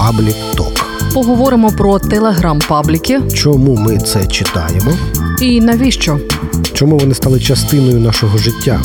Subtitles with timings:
[0.00, 0.86] Public Talk.
[1.14, 3.20] Поговоримо про телеграм-пабліки.
[3.34, 4.92] Чому ми це читаємо?
[5.40, 6.18] І навіщо?
[6.72, 8.80] Чому вони стали частиною нашого життя?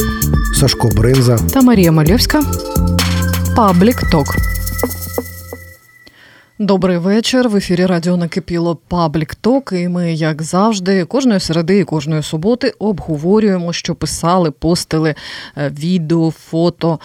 [0.59, 2.41] Сашко Бринза та Марія Мальовська.
[3.55, 4.35] Public Talk.
[6.59, 7.49] Добрий вечір.
[7.49, 9.71] В ефірі Радіо Накипіло Public Talk.
[9.71, 15.15] І ми, як завжди, кожної середи і кожної суботи обговорюємо, що писали, постили
[15.57, 16.99] е, відео, фото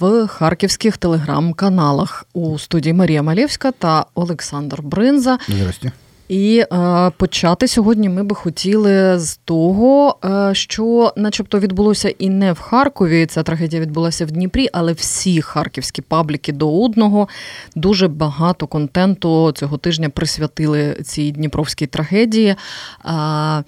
[0.00, 5.38] в харківських телеграм-каналах у студії Марія Малєвська та Олександр Бринза.
[5.48, 5.92] Здрасте.
[6.32, 12.52] І е, почати сьогодні ми би хотіли з того, е, що, начебто, відбулося і не
[12.52, 13.26] в Харкові.
[13.26, 17.28] Ця трагедія відбулася в Дніпрі, але всі харківські пабліки до одного
[17.76, 22.54] дуже багато контенту цього тижня присвятили цій дніпровській трагедії.
[23.04, 23.64] Е,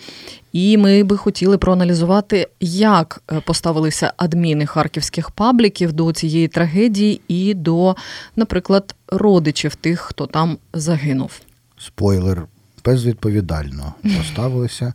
[0.53, 7.55] і ми би хотіли проаналізувати, як е, поставилися адміни харківських пабліків до цієї трагедії і
[7.55, 7.97] до,
[8.37, 11.41] наприклад, родичів тих, хто там загинув.
[11.79, 12.47] Спойлер
[12.85, 14.95] безвідповідально поставилися,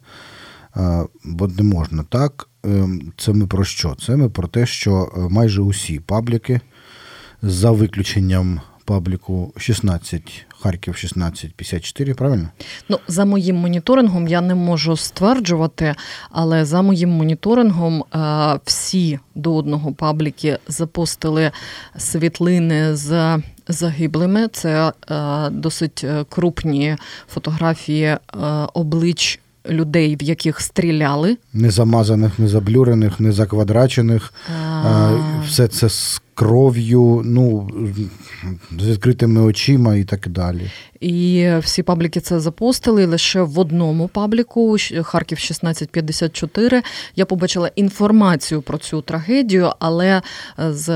[1.24, 2.50] бо не можна так.
[2.64, 3.96] Ем, це ми про що?
[3.96, 6.60] Це ми про те, що е, майже усі пабліки,
[7.42, 12.50] за виключенням пабліку 16, Харків 1654, правильно?
[12.90, 15.96] Ну, за моїм моніторингом я не можу стверджувати,
[16.32, 21.52] але за моїм моніторингом е, всі до одного пабліки запостили
[21.98, 23.38] світлини з
[23.70, 24.48] загиблими.
[24.48, 26.98] Це е, досить е, крупні
[27.34, 28.20] фотографії е,
[28.74, 29.40] облич.
[29.70, 34.34] Людей, в яких стріляли, не замазаних, не заблюрених, не заквадрачених,
[34.86, 35.12] а...
[35.46, 35.90] все це
[36.40, 37.70] кров'ю, ну
[38.80, 40.72] з відкритими очима і так далі.
[41.00, 43.06] І всі пабліки це запостили.
[43.06, 46.82] Лише в одному пабліку Харків 1654
[47.16, 50.22] я побачила інформацію про цю трагедію, але
[50.60, 50.90] е, з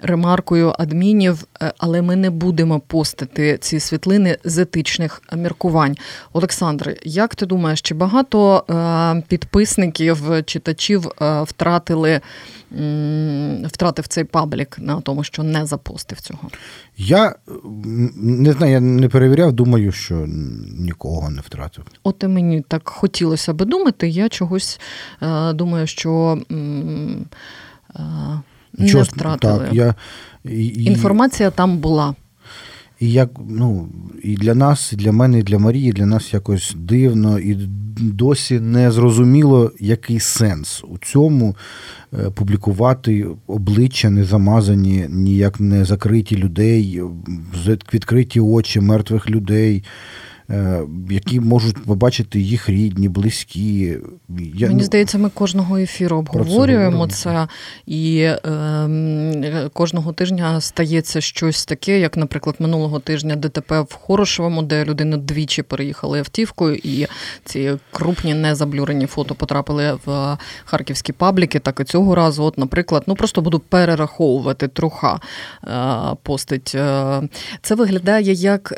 [0.00, 5.96] ремаркою адмінів, е, але ми не будемо постити ці світлини з етичних міркувань.
[6.32, 11.08] Олександр, як ти думаєш, чи багато е, підписників, читачів
[11.42, 12.20] втратили?
[13.66, 16.50] Втратив цей паблік на тому, що не запостив цього.
[16.96, 17.34] Я
[18.16, 20.26] не знаю, я не перевіряв, думаю, що
[20.78, 21.84] нікого не втратив.
[22.02, 24.08] От і мені так хотілося би думати.
[24.08, 24.80] Я чогось
[25.22, 26.54] е, думаю, що е,
[28.72, 29.64] не втратили.
[29.64, 29.94] Так, я,
[30.44, 32.14] і, Інформація там була.
[33.04, 33.88] І як ну,
[34.22, 37.54] і для нас, і для мене, і для Марії, для нас якось дивно і
[38.00, 41.56] досі не зрозуміло, який сенс у цьому
[42.12, 47.02] е, публікувати обличчя не замазані, ніяк не закриті людей,
[47.94, 49.84] відкриті очі мертвих людей.
[50.50, 53.98] Е, які можуть побачити їх рідні, близькі.
[54.54, 57.48] Я, Мені ну, здається, ми кожного ефіру обговорюємо це, це
[57.86, 64.84] і е, кожного тижня стається щось таке, як, наприклад, минулого тижня ДТП в Хорошевому, де
[64.84, 67.06] людина двічі переїхали автівкою, і
[67.44, 71.58] ці крупні незаблюрені фото потрапили в харківські пабліки.
[71.58, 75.20] Так і цього разу, от, наприклад, ну просто буду перераховувати труха
[75.64, 76.72] е, постить.
[76.74, 77.22] Е,
[77.62, 78.74] це виглядає як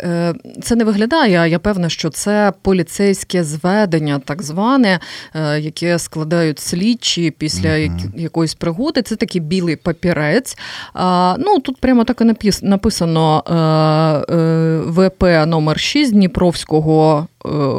[0.63, 1.39] це не виглядає.
[1.39, 5.01] а я певна, що це поліцейське зведення, так зване,
[5.35, 8.19] е, яке складають слідчі після uh-huh.
[8.21, 9.03] якоїсь пригоди.
[9.03, 10.59] Це такий білий папірець.
[11.39, 17.27] Ну тут прямо так і написано е, е, ВП номер 6 Дніпровського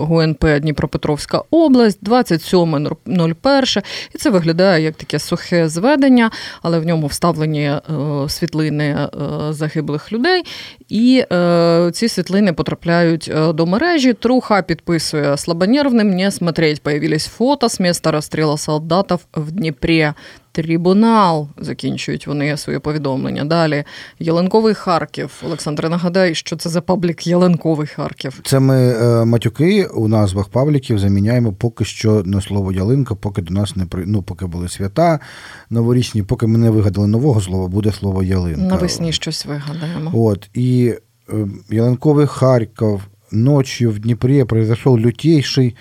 [0.06, 3.84] ГУНП Дніпропетровська область, 27.01.
[4.16, 7.82] І це виглядає як таке сухе зведення, але в ньому вставлені е,
[8.30, 9.10] світлини е,
[9.50, 10.44] загиблих людей.
[10.90, 14.14] І е, ці світлини потрапляють до мережі.
[14.14, 16.82] Труха підписує слабонервним, не смотреть.
[16.82, 20.14] Появились фото з міста розстрілу солдатів в Дніпрі
[20.58, 21.48] трибунал.
[21.58, 23.46] Закінчують вони своє повідомлення.
[23.46, 23.84] Далі
[24.20, 25.32] Єленковий Харків.
[25.46, 28.42] Олександре, нагадай, що це за паблік Єленковий Харків.
[28.44, 33.54] Це ми е, матюки у назвах пабліків заміняємо поки що на слово ялинка, поки до
[33.54, 34.06] нас не при...
[34.06, 35.20] ну, поки були свята
[35.70, 38.62] новорічні, поки ми не вигадали нового слова, буде слово ялинка.
[38.62, 40.12] Навесні щось вигадаємо.
[40.14, 40.94] От і
[41.30, 43.02] е, Єленковий Харків.
[43.32, 45.76] Ночью в Днепре произошел лютейший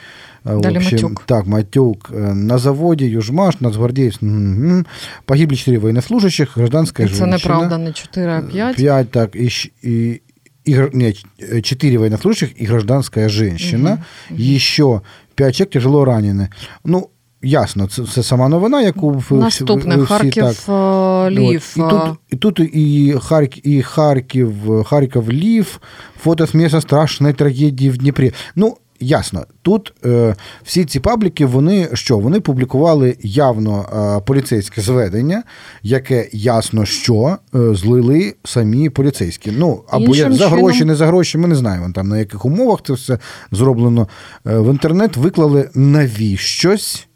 [0.46, 1.22] Далі общем, Матюк.
[1.26, 2.10] Так, Матюк.
[2.34, 4.18] На заводі Южмаш, Нацгвардеец.
[4.22, 4.84] Угу.
[5.24, 7.38] Погибли 4 военнослужащих, гражданская женщина.
[7.38, 8.76] Це неправда, не 4, а 5.
[8.76, 9.36] 5, так.
[9.36, 9.50] И,
[9.84, 10.20] и,
[10.68, 11.24] и, нет,
[11.62, 13.98] 4 военнослужащих и гражданская женщина.
[14.30, 14.40] Угу.
[14.40, 15.00] Еще
[15.34, 16.48] 5 человек тяжело ранены.
[16.84, 17.10] Ну,
[17.42, 20.56] Ясно, це це сама новина, яку Наступне всі, Харків так.
[20.68, 21.74] Е, Лів.
[21.76, 25.80] І тут і тут і Харків, і Харків, Харків Лів,
[26.20, 28.32] фото з місця страшної трагедії в Дніпрі.
[28.56, 32.18] Ну, ясно, тут е, всі ці пабліки, вони що?
[32.18, 33.86] Вони публікували явно
[34.18, 35.42] е, поліцейське зведення,
[35.82, 39.50] яке ясно, що е, злили самі поліцейські.
[39.58, 42.44] Ну або Іншим за чином- гроші, не за гроші, ми не знаємо там на яких
[42.44, 43.18] умовах це все
[43.52, 44.08] зроблено.
[44.46, 47.08] Е, в інтернет виклали навіщось,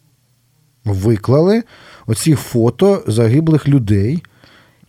[0.85, 1.63] виклали
[2.07, 4.23] оці фото загиблих людей.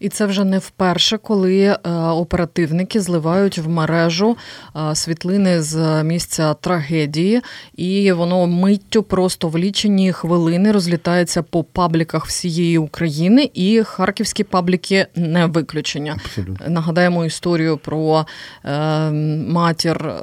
[0.02, 4.38] І це вже не вперше, коли е, оперативники зливають в мережу
[4.76, 7.42] е, світлини з місця трагедії,
[7.76, 15.08] і воно миттю просто в лічені хвилини розлітається по пабліках всієї України, і харківські пабліки
[15.16, 16.16] не виключення.
[16.26, 16.70] Абсолютно.
[16.70, 18.26] Нагадаємо історію про
[18.66, 19.12] е,
[19.52, 20.14] матір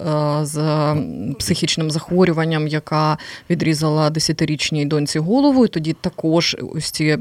[0.43, 0.59] з
[1.39, 3.19] психічним захворюванням, яка
[3.51, 5.65] відрізала десятирічній доньці голову.
[5.65, 7.19] І тоді також ось ці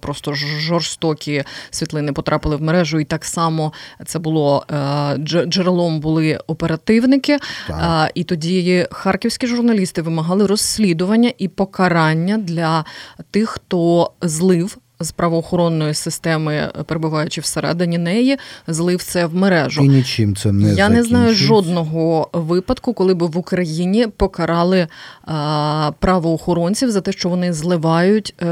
[0.00, 3.00] просто жорстокі світлини потрапили в мережу.
[3.00, 3.72] І так само
[4.06, 7.38] це було е, джерелом були оперативники.
[7.68, 8.10] Так.
[8.14, 12.84] І тоді харківські журналісти вимагали розслідування і покарання для
[13.30, 14.78] тих, хто злив.
[15.00, 18.36] З правоохоронної системи, перебуваючи всередині неї,
[18.66, 19.84] злив це в мережу.
[19.84, 24.86] І нічим це не Я не знаю жодного випадку, коли б в Україні покарали
[25.24, 28.46] а, правоохоронців за те, що вони зливають е,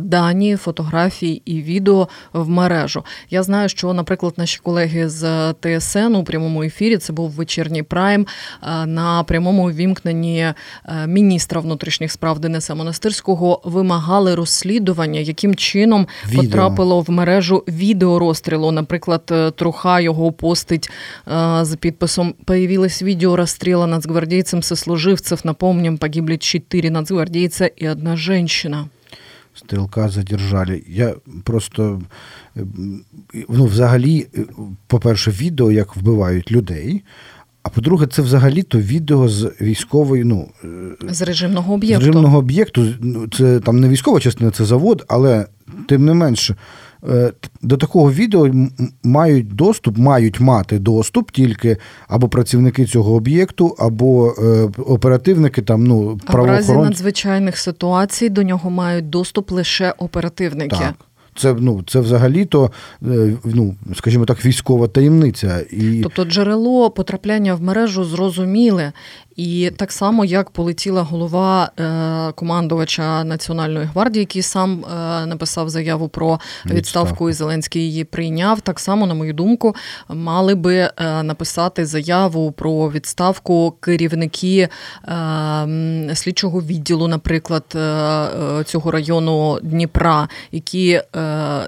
[0.00, 3.04] дані, фотографії і відео в мережу.
[3.30, 8.26] Я знаю, що, наприклад, наші колеги з ТСН у прямому ефірі це був вечірній прайм
[8.62, 10.54] е, на прямому вімкненні е,
[11.06, 16.42] міністра внутрішніх справ Дениса Монастирського вимагали розслідування, яким чином Відео.
[16.42, 18.72] потрапило в мережу відео розстрілу.
[18.72, 20.90] Наприклад, е, Труха його постить
[21.28, 25.40] е, з підписом «Появилось видео расстрела нацгвардейцем сослуживцев.
[25.44, 28.88] Напомним, погибли четыре нацгвардейца и одна женщина».
[29.54, 30.82] Стрілка задержали.
[30.88, 32.02] Я просто
[32.56, 32.60] е,
[33.48, 34.26] ну, взагалі,
[34.86, 37.02] по-перше, відео, як вбивають людей.
[37.66, 42.06] А по-друге, це взагалі то відео з військової, ну, е, З режимного з об'єкту.
[42.06, 42.86] режимного об'єкту.
[43.00, 45.46] Ну, Це там не військова частина, це завод, але
[45.88, 46.56] тим не менше.
[47.08, 47.32] е,
[47.62, 48.50] До такого відео
[49.02, 51.76] мають доступ, мають мати доступ тільки
[52.08, 58.42] або працівники цього об'єкту, або е, оперативники, там, ну, А в разі надзвичайних ситуацій до
[58.42, 60.76] нього мають доступ лише оперативники.
[60.76, 60.94] Так.
[61.36, 62.70] Це, ну, це взагалі-то,
[63.02, 65.60] е, ну, скажімо так, військова таємниця.
[65.70, 68.92] І Тобто джерело потрапляння в мережу зрозуміле.
[69.36, 76.08] І так само, як полетіла голова е, командувача Національної гвардії, який сам е, написав заяву
[76.08, 78.60] про відставку, і Зеленський її прийняв.
[78.60, 79.74] Так само, на мою думку,
[80.08, 84.68] мали би е, написати заяву про відставку керівники
[85.08, 91.02] е, слідчого відділу, наприклад, е, е, цього району Дніпра, які е,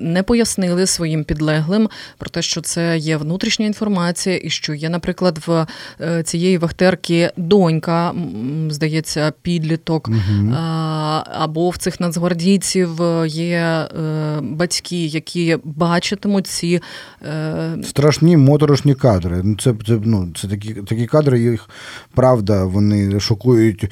[0.01, 1.89] не пояснили своїм підлеглим
[2.19, 5.67] про те, що це є внутрішня інформація, і що є, наприклад, в
[6.01, 8.15] е, цієї вахтерки донька,
[8.69, 10.11] здається, підліток,
[11.25, 12.91] або в цих нацгвардійців
[13.27, 13.89] є е,
[14.43, 16.81] батьки, які бачитимуть ці.
[17.23, 19.41] е, страшні моторошні кадри.
[19.45, 21.69] Ну, це, це, ну, це такі, такі кадри, їх
[22.15, 23.91] правда, вони шокують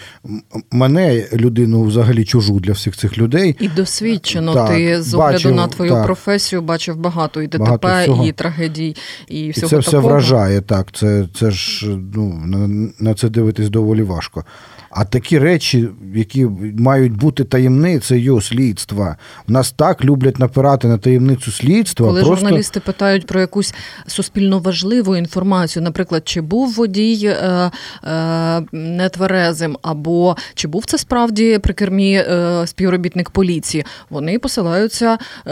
[0.70, 3.56] мене, людину взагалі чужу для всіх цих людей.
[3.60, 6.04] І досвідчено Так, ти з бачив, огляду на твою так.
[6.04, 8.96] професію бачив багато і ДТП, Багато і трагедій,
[9.28, 10.92] і І всього це все вражає, так.
[10.92, 14.44] Це, це ж ну, на, на це дивитись доволі важко.
[14.98, 16.46] А такі речі, які
[16.78, 19.16] мають бути таємницею слідства,
[19.48, 22.06] у нас так люблять напирати на таємницю слідства.
[22.06, 22.44] Коли просто...
[22.44, 23.74] журналісти питають про якусь
[24.06, 27.70] суспільно важливу інформацію, наприклад, чи був водій е,
[28.04, 35.50] е, нетверезим, або чи був це справді при кермі е, співробітник поліції, вони посилаються е,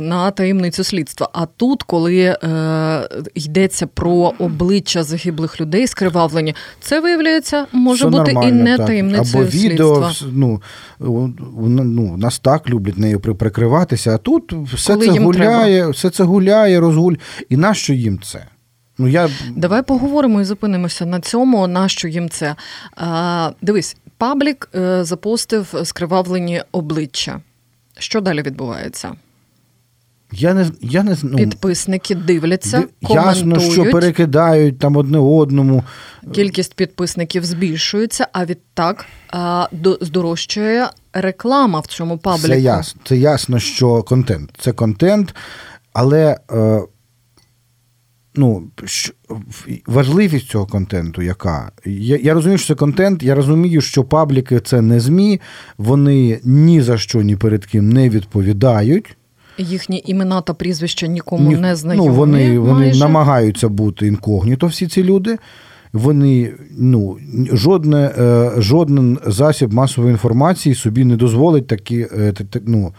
[0.00, 1.28] на таємницю слідства.
[1.32, 8.30] А тут, коли е, йдеться про обличчя загиблих людей, скривавлені, це виявляється може Все бути
[8.30, 8.86] і нормально, не так.
[8.86, 10.28] таємницею Або відео, слідства.
[10.32, 10.60] ну,
[10.98, 16.80] ну, нас так люблять нею прикриватися, а тут все Коли це гуляє, все це гуляє,
[16.80, 17.14] розгуль.
[17.48, 18.46] І нащо їм це?
[18.98, 19.30] Ну, я...
[19.56, 21.66] Давай поговоримо і зупинимося на цьому.
[21.66, 22.56] Нащо їм це?
[22.96, 27.40] А, дивись, паблік е, запостив скривавлені обличчя.
[27.98, 29.12] Що далі відбувається?
[30.32, 33.72] Я не, я не ну, Підписники дивляться, ясно, коментують.
[33.72, 35.84] що перекидають там одне одному.
[36.32, 42.48] Кількість підписників збільшується, а відтак а, до- здорожчує реклама в цьому пабліку.
[42.48, 43.00] Це ясно.
[43.04, 44.50] Це ясно, що контент.
[44.58, 45.34] Це контент,
[45.92, 46.82] але е,
[48.34, 49.12] ну, що,
[49.86, 51.72] важливість цього контенту, яка?
[51.84, 55.40] Я, я розумію, що це контент, я розумію, що пабліки це не ЗМІ,
[55.78, 59.16] вони ні за що, ні перед ким не відповідають.
[59.58, 62.08] Їхні імена та прізвища нікому Ні- не знайомі.
[62.08, 63.00] ну, вони, вони майже.
[63.00, 65.38] намагаються бути інкогніто, всі ці люди.
[65.92, 67.18] вони ну,
[67.52, 72.32] жодне, е, жоден засіб масової інформації собі не дозволить такі е,
[72.66, 72.92] ну,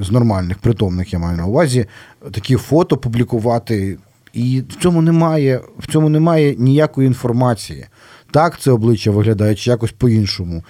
[0.00, 1.86] з нормальних, притомних, я маю на увазі,
[2.32, 3.98] такі фото публікувати.
[4.32, 7.86] І в цьому немає в цьому немає ніякої інформації.
[8.30, 10.62] Так це обличчя виглядає чи якось по-іншому.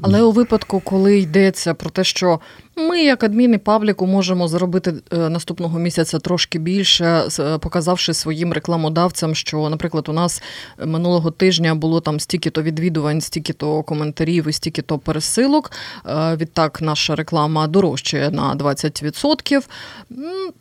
[0.00, 2.40] Але у випадку, коли йдеться про те, що
[2.78, 9.34] ми, як адміни пабліку, можемо заробити е, наступного місяця трошки більше, е, показавши своїм рекламодавцям,
[9.34, 10.42] що, наприклад, у нас
[10.84, 15.72] минулого тижня було там стільки-то відвідувань, стільки-то коментарів і стільки-то пересилок.
[16.06, 19.68] Е, відтак, наша реклама дорожчає на 20%.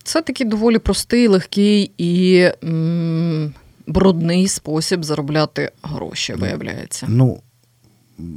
[0.03, 2.45] Це такий доволі простий, легкий і.
[3.89, 7.05] Брудний спосіб заробляти гроші, виявляється.
[7.09, 7.41] Ну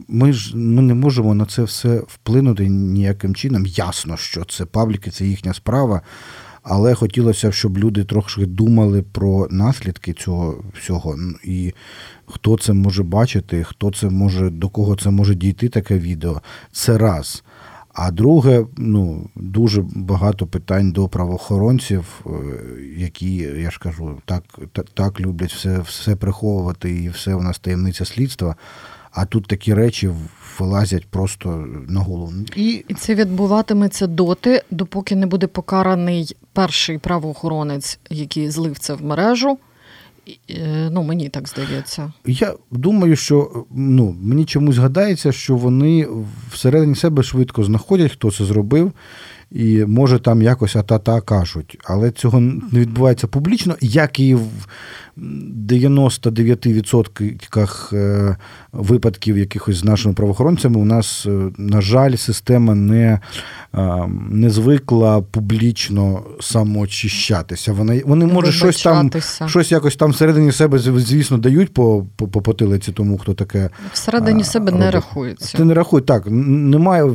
[0.08, 3.66] ми ж ми не можемо на це все вплинути ніяким чином.
[3.66, 6.02] Ясно, що це пабліки, це їхня справа.
[6.62, 11.16] Але хотілося б, щоб люди трохи думали про наслідки цього всього.
[11.44, 11.72] І
[12.26, 16.40] хто це може бачити, хто це може, до кого це може дійти, таке відео.
[16.72, 17.44] Це раз.
[17.94, 22.30] А друге, ну, дуже багато питань до правоохоронців, е,
[22.96, 27.58] які, я ж кажу, так так, так люблять все все приховувати і все у нас
[27.58, 28.56] таємниця слідства
[29.12, 30.11] а тут такі речі
[30.59, 32.33] вилазять просто на голову.
[32.57, 39.05] І І це відбуватиметься доти, допоки не буде покараний перший правоохоронець, який злив це в
[39.05, 39.59] мережу.
[40.50, 42.12] Е, ну, мені так здається.
[42.26, 46.09] Я думаю, що ну, мені чомусь згадається, що вони
[46.52, 48.93] всередині себе швидко знаходять, хто це зробив,
[49.50, 51.79] і може там якось ата-та кажуть.
[51.85, 54.49] Але цього не відбувається публічно, як і в
[55.20, 58.36] 99% е,
[58.72, 63.20] випадків якихось з нашими правоохоронцями у нас, е, на жаль, система не
[63.74, 67.72] е, не звикла публічно самоочищатися.
[67.72, 69.10] Вони вони може щось там
[69.46, 73.70] щось якось там всередині себе, звісно, дають по по, по потилиці тому, хто таке.
[73.92, 74.84] Всередині себе робить.
[74.84, 75.58] не рахується.
[75.58, 76.02] Це не рахує.
[76.02, 77.14] Так, немає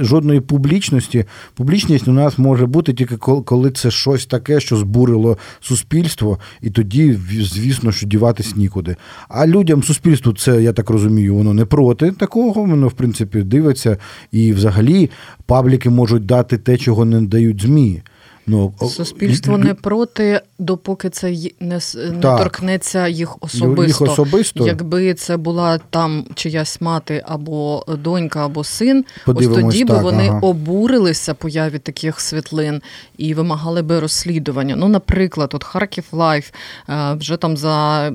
[0.00, 1.24] жодної публічності.
[1.54, 7.18] Публічність у нас може бути тільки коли це щось таке, що збурило суспільство, і тоді
[7.30, 8.96] звісно, що діватись нікуди.
[9.28, 13.96] А людям, суспільству, це, я так розумію, воно не проти такого, воно, в принципі, дивиться.
[14.32, 15.10] І взагалі
[15.46, 18.02] пабліки можуть дати те, чого не дають ЗМІ.
[18.48, 24.04] Ну, Суспільство не проти, допоки це не не торкнеться їх особисто.
[24.04, 24.66] їх особисто.
[24.66, 30.02] Якби це була там чиясь мати або донька, або син, Подивимось, ось тоді так, би
[30.02, 30.40] вони ага.
[30.40, 32.82] обурилися появі таких світлин
[33.18, 34.76] і вимагали би розслідування.
[34.76, 36.50] Ну, наприклад, от Харків Life
[36.88, 38.08] е, вже там за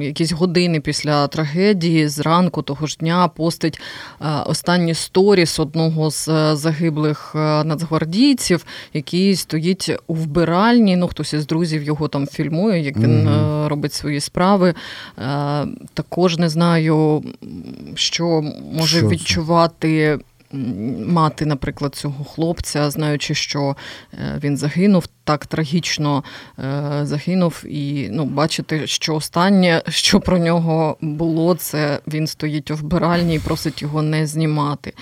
[0.00, 3.80] якісь години після трагедії зранку того ж дня постить
[4.20, 8.64] е, останні сторіс одного з е, загиблих нацгвардійців,
[8.94, 10.96] який стоїть стоїть у вбиральні.
[10.96, 13.68] Ну, хтось із друзів його там фільмує, як він mm-hmm.
[13.68, 14.74] робить свої справи.
[15.18, 17.24] Е, також не знаю,
[17.94, 20.18] що може що відчувати.
[21.06, 23.76] Мати, наприклад, цього хлопця, знаючи, що
[24.12, 26.24] е, він загинув, так трагічно
[27.02, 33.34] загинув, і ну, бачити, що останнє, що про нього було, це він стоїть у вбиральні
[33.34, 34.92] і просить його не знімати.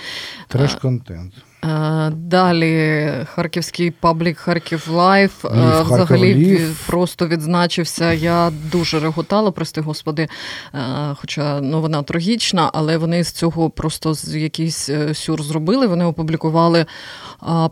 [0.47, 1.33] Треш контент.
[1.63, 5.49] Е, далі Харківський паблік Харків Life е,
[5.85, 8.13] взагалі просто відзначився.
[8.13, 10.27] Я дуже реготала, прости господи.
[10.73, 10.79] Е,
[11.15, 15.87] хоча новина вона трагічна, але вони з цього просто якийсь сюр зробили.
[15.87, 16.85] Вони опублікували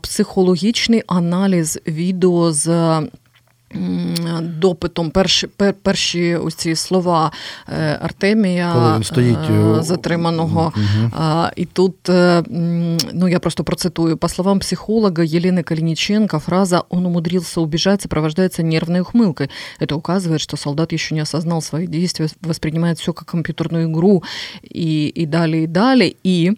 [0.02, 2.68] психологічний аналіз відео з
[4.41, 5.47] допитом перші
[5.83, 7.33] перші ось ці слова
[7.69, 10.73] е, Артемія Коли він стоїть е, затриманого.
[10.77, 11.25] Угу.
[11.57, 12.43] І тут е,
[13.13, 19.01] ну я просто процитую по словам психолога Елены Калиниченко, фраза «он умудрился убежать» сопровождается нервной
[19.01, 19.51] ухмылкой.
[19.81, 24.23] Это указывает, что солдат еще не осознал свои действия, воспринимает все как компьютерную игру
[24.63, 26.15] и, и далее, и далее.
[26.23, 26.53] И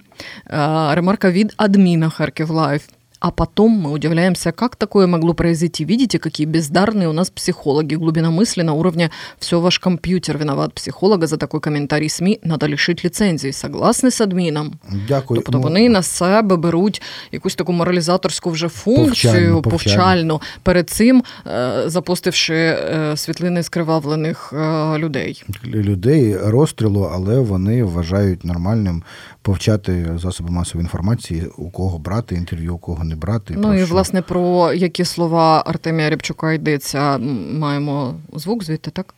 [0.46, 2.82] э, ремарка від админа Харків Лайф.
[3.22, 5.84] А потом мы удивляемся, как такое могло произойти.
[5.84, 7.96] Видите, какие бездарные у нас психологи.
[7.96, 13.04] Глубина мысли на уровне «все ваш компьютер виноват психолога за такой коментарій СМІ, надо лишить
[13.04, 13.52] ліцензії».
[13.52, 14.72] Согласны з адміном?
[15.08, 15.42] Дякую.
[15.42, 17.02] Тобто вони на себе беруть
[17.32, 24.98] якусь таку моралізаторську вже функцію повчальну, повчальну перед цим е, запустивши е, світлини скривавлених е,
[24.98, 25.44] людей.
[25.64, 29.02] Людей розстрілу, але вони вважають нормальним
[29.43, 33.53] повчати засоби масової інформації, у кого брати інтерв'ю, у кого не брати.
[33.57, 33.93] Ну і що.
[33.93, 39.15] власне про які слова Артемія Рябчука йдеться, маємо звук звідти, так?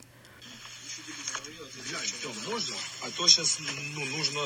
[3.01, 3.59] А то зараз
[3.95, 4.39] ну, нужно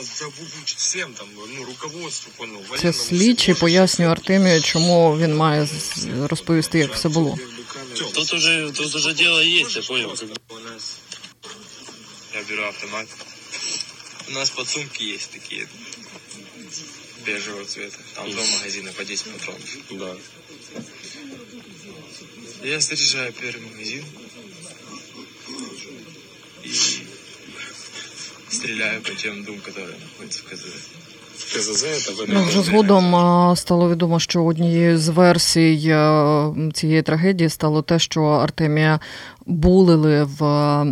[0.66, 2.46] всім там, ну, руководству,
[2.78, 5.68] Це слідчий пояснює Артемію, чому він має
[6.30, 7.38] розповісти, як все було.
[8.16, 10.16] Тут уже, тут уже дело є, я понял.
[12.36, 13.08] Я беру автомат.
[14.30, 15.68] У нас подсумки есть такие
[17.26, 17.98] бежевого цвета.
[18.14, 19.62] Там два магазина по 10 патронов.
[19.90, 20.18] Да.
[22.64, 24.06] Я заряжаю первый магазин
[26.64, 26.74] и
[28.52, 30.64] стреляю по тем двум, которые находятся в КЗ.
[32.28, 33.16] Ну, вже згодом
[33.56, 35.96] стало відомо, що однією з версій
[36.74, 39.00] цієї трагедії стало те, що Артемія
[39.46, 40.86] булили в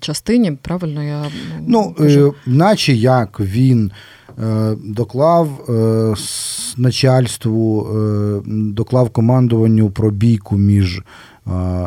[0.00, 0.52] частині.
[0.62, 1.24] Правильно я
[1.66, 2.34] Ну, кажу?
[2.46, 3.92] е, наче як він
[4.42, 6.14] е, доклав е,
[6.76, 11.02] начальству, е, доклав командуванню про бійку між е,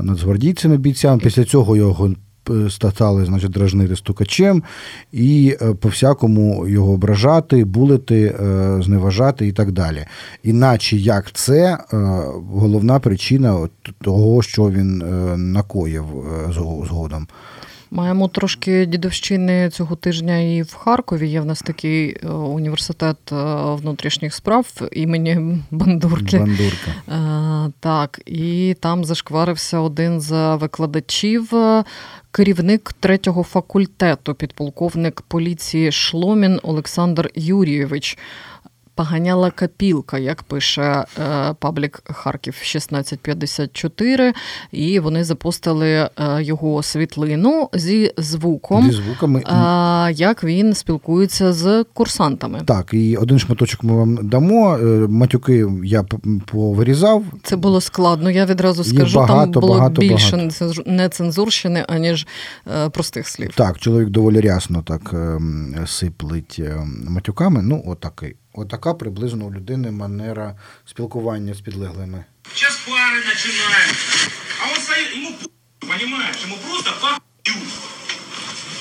[0.01, 1.22] нацгвардійцями бійцями.
[1.24, 2.13] Після цього його
[2.50, 4.63] е, стали значить, дражнити стукачем
[5.12, 10.05] і е, по-всякому його ображати, булити, е, зневажати і так далі.
[10.43, 11.77] Іначе як це
[12.51, 13.67] головна причина
[14.01, 15.03] того, що він
[15.51, 16.05] накоїв
[16.88, 17.27] згодом.
[17.93, 21.29] Маємо трошки дідовщини цього тижня і в Харкові.
[21.29, 23.17] Є в нас такий університет
[23.65, 26.38] внутрішніх справ імені Бандурки.
[26.38, 27.71] Бандурка.
[27.79, 31.53] Так, і там зашкварився один з викладачів,
[32.32, 38.18] керівник третього факультету, підполковник поліції Шломін Олександр Юрійович.
[38.95, 44.33] Поганяла капілка, як пише е, паблік Харків 1654,
[44.71, 46.10] і вони запостили е,
[46.43, 49.39] його світлину зі звуком, Зі звуками.
[49.39, 52.62] е, як він спілкується з курсантами.
[52.65, 54.77] Так, і один шматочок ми вам дамо.
[55.10, 56.03] Матюки я
[56.45, 57.24] повирізав.
[57.43, 58.31] Це було складно.
[58.31, 60.50] Я відразу скажу, багато, там було багато, більше багато.
[60.65, 62.27] нецензур- нецензурщини, аніж
[62.91, 63.51] простих слів.
[63.55, 67.62] Так, чоловік доволі рясно так ем, сиплить ем, матюками.
[67.62, 68.36] Ну, отакий.
[68.52, 72.25] Отака приблизно у людини манера спілкування з підлеглими.
[72.55, 74.31] Сейчас пары начинаются.
[74.61, 75.47] А он стоит, ему п***,
[75.81, 77.66] понимаешь, ему просто похую.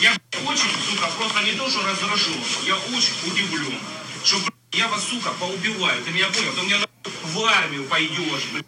[0.01, 0.11] Я
[0.45, 3.77] очень, сука, просто не то, что раздражен, я очень удивлен,
[4.23, 6.53] что, блядь, я вас, сука, поубиваю, ты меня понял?
[6.53, 8.65] Ты мне нахуй в армию пойдешь, блядь.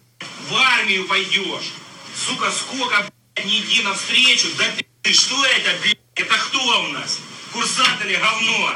[0.50, 1.74] в армию пойдешь.
[2.16, 2.98] Сука, сколько,
[3.36, 7.20] блядь, не иди навстречу, да ты, ты что это, блядь, это кто у нас?
[7.54, 8.76] Курсант или говно?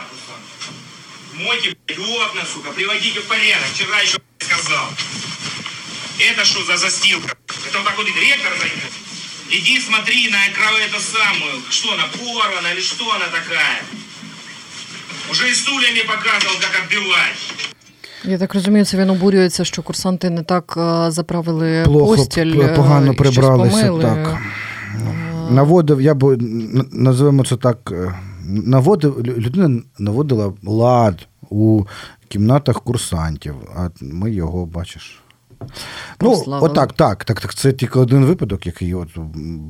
[1.45, 4.85] Мойте, блядь, окна, сука, приводите в порядок, вчера еще блядь, сказал.
[6.29, 7.33] Это что за застилка?
[7.67, 8.91] Это вот так вот ректор займет?
[9.57, 11.53] Иди смотри на экран эту самую.
[11.69, 13.81] Что она, порвана или что она такая?
[15.31, 17.39] Уже и стульями показывал, как отбивать.
[18.23, 22.67] Я так розумію, це він обурюється, що курсанти не так е, заправили Плохо, постіль, п-
[22.67, 23.75] погано е, щось прибралися.
[23.77, 24.03] помили.
[24.03, 24.37] Так.
[25.49, 27.91] Наводив, я б н- називаємо це так.
[28.48, 31.84] Наводив, людина наводила лад у
[32.28, 35.22] кімнатах курсантів, а ми його бачиш.
[35.60, 35.66] Ну,
[36.18, 36.70] Прославили.
[36.70, 37.54] отак, так, так, так.
[37.54, 39.08] Це тільки один випадок, який от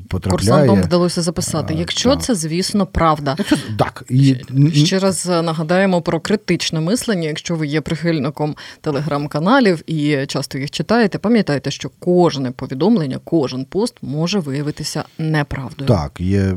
[0.07, 0.31] потрапляє.
[0.31, 1.73] Курсантам вдалося записати.
[1.73, 2.23] Якщо так.
[2.23, 3.35] це, звісно, правда.
[3.37, 4.35] Якщо- Так, і,
[4.73, 7.27] Ще раз нагадаємо про критичне мислення.
[7.27, 13.95] Якщо ви є прихильником телеграм-каналів і часто їх читаєте, пам'ятайте, що кожне повідомлення, кожен пост
[14.01, 15.87] може виявитися неправдою.
[15.87, 16.53] Так, є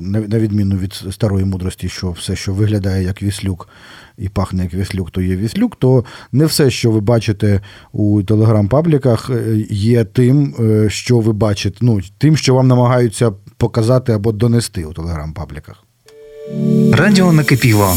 [0.00, 3.68] на відміну від старої мудрості, що все, що виглядає як віслюк
[4.18, 7.60] і пахне як віслюк, то є віслюк, то не все, що ви бачите
[7.92, 14.12] у телеграм-пабліках, е, є тим, е, що ви бачите, ну, тим, що вам намагаються показати
[14.12, 15.84] або донести у телеграм-пабліках.
[16.92, 17.94] Радіо накипіло.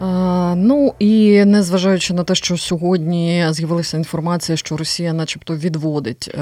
[0.00, 6.38] Ну і незважаючи на те, що сьогодні з'явилася інформація, що Росія, начебто, відводить е,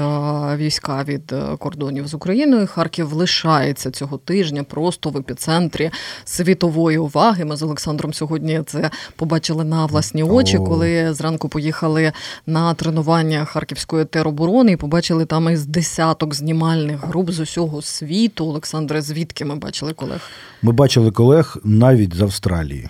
[0.55, 5.91] війська від е, кордонів з Україною, Харків лишається цього тижня просто в епіцентрі
[6.25, 7.45] світової уваги.
[7.45, 12.11] Ми з Олександром сьогодні це побачили на власні очі, коли зранку поїхали
[12.47, 18.45] на тренування харківської тероборони і побачили там із десяток знімальних груп з усього світу.
[18.45, 20.29] Олександре, звідки ми бачили колег?
[20.61, 22.89] Ми бачили колег навіть з Австралії.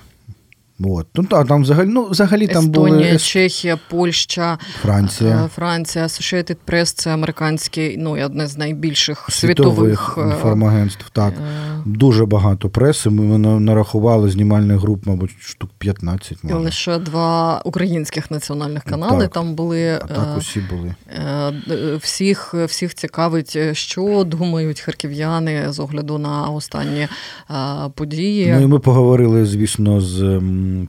[0.83, 1.07] От.
[1.15, 5.45] Ну, та, там взагалі, ну, взагалі там Естонія, були Ес- Чехія, Польща, Франція.
[5.45, 11.09] е, Франція, Associated Press– це американський, ну одне з найбільших світових світових, е, інформагентств.
[11.11, 11.33] Так.
[11.33, 13.09] е, Дуже багато преси.
[13.09, 16.43] Ми на- нарахували знімальних груп, мабуть, штук 15.
[16.43, 16.55] Може.
[16.55, 19.31] лише два українських національних канали Так.
[19.33, 19.99] там були.
[20.03, 20.95] А так е, усі були.
[21.17, 21.53] е,
[22.01, 27.07] Всіх, всіх цікавить, що думають харків'яни з огляду на останні е,
[27.95, 28.51] події.
[28.55, 30.41] Ну і ми поговорили, звісно, з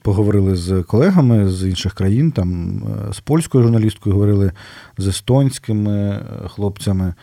[0.03, 4.53] поговорили з колегами з інших країн, там е, з польською журналісткою говорили
[4.99, 7.15] з естонськими е, хлопцями.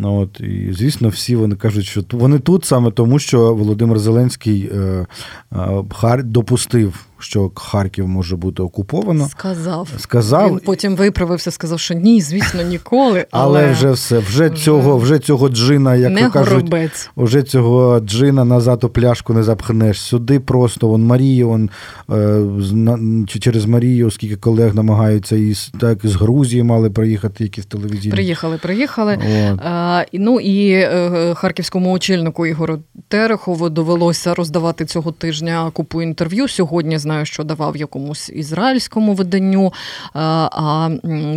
[0.00, 4.70] Ну, от, і, звісно, всі вони кажуть, що вони тут саме тому, що Володимир Зеленський
[4.74, 5.06] е,
[5.52, 9.28] е, допустив що Харків може бути окуповано.
[9.28, 9.88] Сказав.
[9.98, 10.50] Сказав.
[10.50, 13.26] Він потім виправився, сказав, що ні, звісно, ніколи.
[13.30, 17.10] Але, але вже все, вже, вже цього вже цього джина, як не кажуть, горобець.
[17.16, 20.00] вже цього джина назад у пляшку не запхнеш.
[20.00, 21.70] Сюди просто вон Марію, вон,
[22.10, 28.12] е, через Марію, скільки колег намагаються із так з Грузії мали приїхати, якісь телевізійні.
[28.12, 29.18] Приїхали, приїхали.
[29.64, 32.78] А, Ну і е, харківському очільнику Ігору
[33.08, 36.48] Терехову довелося роздавати цього тижня купу інтерв'ю.
[36.48, 39.72] Сьогодні знаю, що давав якомусь ізраїльському виданню.
[40.14, 40.90] А, а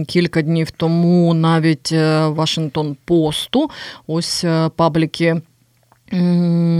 [0.07, 3.69] кілька днів тому навіть е, Вашингтон Посту
[4.07, 5.41] ось е, пабліки.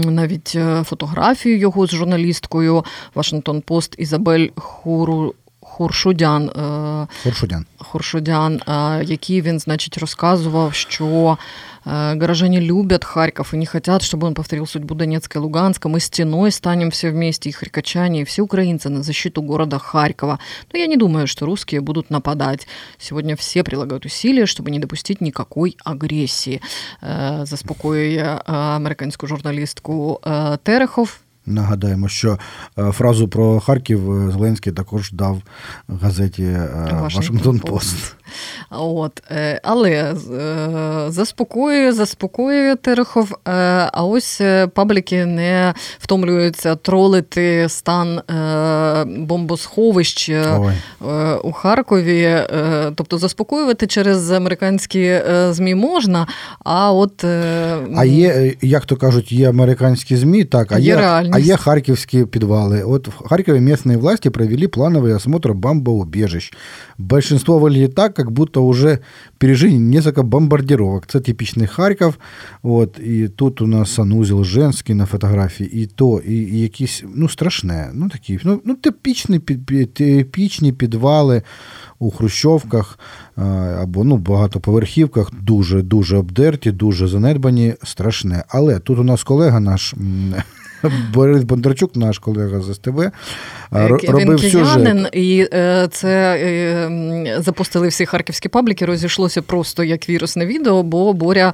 [0.04, 5.34] Навіть фотографію його з журналісткою Вашингтон Пост Ізабель Хуру.
[5.60, 6.50] Хуршудян,
[7.22, 8.60] Хуршудян, Хуршудян,
[9.04, 11.38] який він, значить, розказував, що
[11.84, 15.88] горожане любят Харьков и не хотят, чтобы он повторил судьбу Донецка и Луганска.
[15.88, 20.38] Мы стеной станем все вместе, и харькачане, и все украинцы на защиту города Харькова.
[20.72, 22.66] Но я не думаю, что русские будут нападать.
[22.98, 26.60] Сегодня все прилагают усилия, чтобы не допустить никакой агрессии.
[27.42, 30.20] Заспокоює американську журналістку
[30.62, 31.20] Терехов.
[31.46, 32.38] Нагадаємо, що
[32.76, 34.00] фразу про Харків
[34.32, 35.42] Зеленський також дав
[36.02, 36.56] газеті
[37.14, 38.16] Вашингтон Пост.
[38.70, 39.22] От,
[39.62, 40.14] Але
[41.08, 43.38] заспокоює, заспокоює Терехов.
[43.92, 44.40] А ось
[44.74, 48.20] пабліки не втомлюються тролити стан
[49.26, 50.74] бомбосховищ Ой.
[51.44, 52.38] у Харкові.
[52.94, 56.26] Тобто заспокоювати через американські ЗМІ можна,
[56.64, 57.24] а от.
[57.96, 62.25] А є, як то кажуть, є американські ЗМІ, так, а є, є а є харківські
[62.25, 62.83] підвали.
[62.83, 66.53] От в Харкові местные власти провели плановый осмотр бомбоубежищ.
[66.97, 68.99] Большинство выглядит так, как будто уже
[69.37, 71.07] пережили несколько бомбардировок.
[71.07, 72.17] Це типічний Харків.
[72.63, 77.29] От, І тут у нас санузел женський на фотографії, і то, і, і якісь, ну,
[77.29, 79.39] страшне, ну такі, ну, ну типічні,
[79.93, 81.41] типічні підвали
[81.99, 82.99] у Хрущовках
[83.81, 88.43] або ну, багатоповерхівках, дуже-дуже обдерті, дуже занедбані, страшне.
[88.47, 89.95] Але тут у нас колега наш.
[91.12, 93.10] Борис Бондарчук, наш колега з СТВ,
[93.70, 95.44] робив Він киянин, і
[95.90, 101.52] це запустили всі харківські пабліки, розійшлося просто як вірусне відео, бо Боря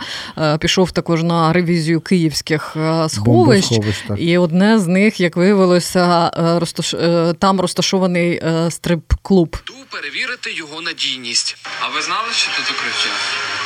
[0.60, 2.76] пішов також на ревізію київських
[3.08, 3.80] сховищ,
[4.16, 6.94] і одне з них, як виявилося, розташ...
[7.38, 9.56] там розташований стрип-клуб.
[9.64, 11.56] Ту Перевірити його надійність.
[11.80, 13.10] А ви знали, що тут укриття?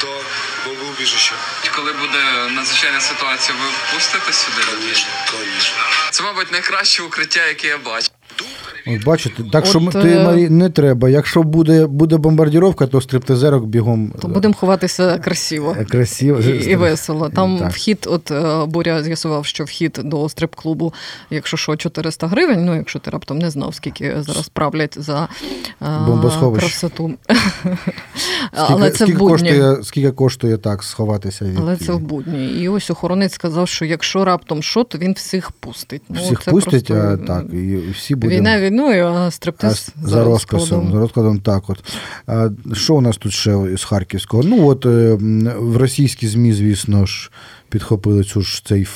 [0.00, 0.06] То
[0.66, 1.32] бомбоубіжище.
[1.76, 4.62] Коли буде надзвичайна ситуація, ви пустите сюди?
[4.82, 5.82] Звісно, звісно.
[6.10, 8.08] Це, мабуть, найкраще укриття, яке я бачу.
[8.86, 11.08] От бачите, так що ти, Марі, не треба.
[11.08, 14.12] Якщо буде буде бомбардіровка, то стриптизерок бігом.
[14.22, 16.40] То будемо ховатися красиво красиво.
[16.40, 17.28] і, і весело.
[17.28, 17.72] Там так.
[17.72, 18.32] вхід, от
[18.68, 20.92] Боря з'ясував, що вхід до стрип-клубу,
[21.30, 22.64] якщо що, 400 гривень.
[22.64, 25.28] Ну, якщо ти раптом не знав, скільки зараз правлять за
[26.56, 27.14] красоту.
[28.52, 29.48] Скільки, Але це скільки в будні.
[29.48, 31.58] Коштує, скільки коштує так сховатися від.
[31.58, 32.46] Але це в будні.
[32.46, 36.02] І ось охоронець сказав, що якщо раптом що, то він всіх пустить.
[36.08, 37.18] Ну, всіх пустить, просто...
[37.24, 38.40] а так, і всі будемо...
[38.40, 40.90] Війна війною, а стриптиз а за розкладом.
[40.92, 41.84] За розкладом так от.
[42.26, 44.42] А Що у нас тут ще з Харківського?
[44.42, 44.84] Ну, от
[45.58, 47.30] в російські ЗМІ, звісно ж,
[47.68, 48.88] підхопили цю ж цей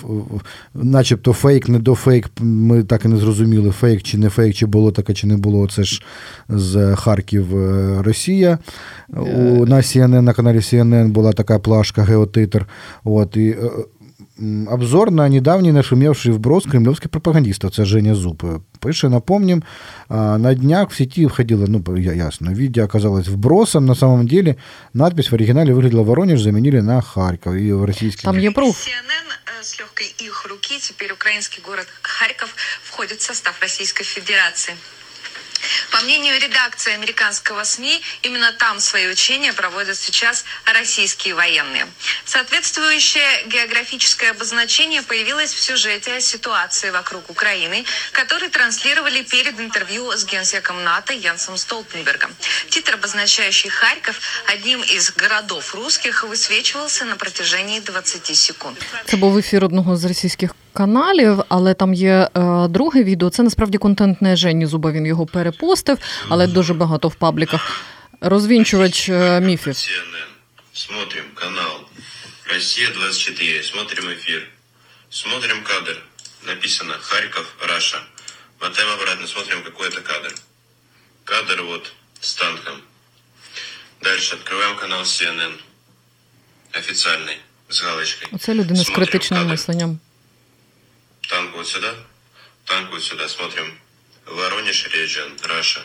[0.74, 2.30] начебто фейк, не до фейк.
[2.40, 5.68] Ми так і не зрозуміли, фейк чи не фейк, чи було таке, чи не було.
[5.68, 6.02] Це ж
[6.48, 7.46] з Харків
[8.02, 8.58] Росія.
[9.08, 12.66] У, На CNN, на каналі CNN була така плашка Геотитр.
[13.04, 13.56] От, і
[14.38, 18.42] Обзор на недавний нашумевший вброс кремлевских пропагандистов, це Женя Зуб.
[18.80, 19.62] Пише, напомним,
[20.10, 24.56] на днях в сети входило, ну, ясно, видео оказалось вбросом, на самом деле
[24.94, 28.24] надпись в оригинале выглядела Воронеж, заменили на Харьков и в российский...
[28.24, 28.76] Там є пруф.
[28.76, 34.74] CNN с легкой их руки, теперь украинский город Харьков входит в состав Российской Федерации.
[35.90, 41.86] По мнению редакции американского СМИ, именно там свои учения проводят сейчас российские военные.
[42.24, 50.24] Соответствующее географическое обозначение появилось в сюжете о ситуации вокруг Украины, который транслировали перед интервью с
[50.24, 52.30] генсеком НАТО Янсом Столтенбергом.
[52.70, 58.78] Титр, обозначающий Харьков, одним из городов русских, высвечивался на протяжении 20 секунд.
[59.06, 63.29] Це був ефір одного з російських каналів, але там є е, друге відео.
[63.29, 64.91] Це насправді контент не Жені Зуба.
[64.91, 65.97] Він його перепостив,
[66.29, 67.81] але дуже багато в пабліках.
[68.21, 69.73] Розвінчувач е, міфів.
[69.73, 70.25] CNN.
[70.73, 71.81] Смотрим канал
[72.53, 73.63] Россия 24.
[73.63, 74.47] Смотрим эфир.
[75.09, 76.03] Смотрим кадр.
[76.47, 78.01] Написано Харьков, Раша.
[78.61, 80.33] Мотаем обратно, смотрим, какой это кадр.
[81.25, 82.81] Кадр вот с танком.
[84.01, 85.53] Дальше открываем канал CNN.
[86.71, 87.37] Официальный.
[87.69, 88.27] С галочкой.
[88.31, 89.99] Оце людина з критичним мисленням.
[91.30, 91.92] Танк вот сюда.
[92.66, 93.28] Танк вот сюда.
[93.28, 93.64] Смотрим.
[94.36, 95.80] Воронеж регион, Раша.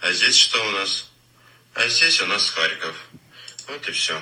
[0.00, 1.06] А здесь что у нас?
[1.74, 2.94] А здесь у нас Харьков.
[3.68, 4.12] Вот и все.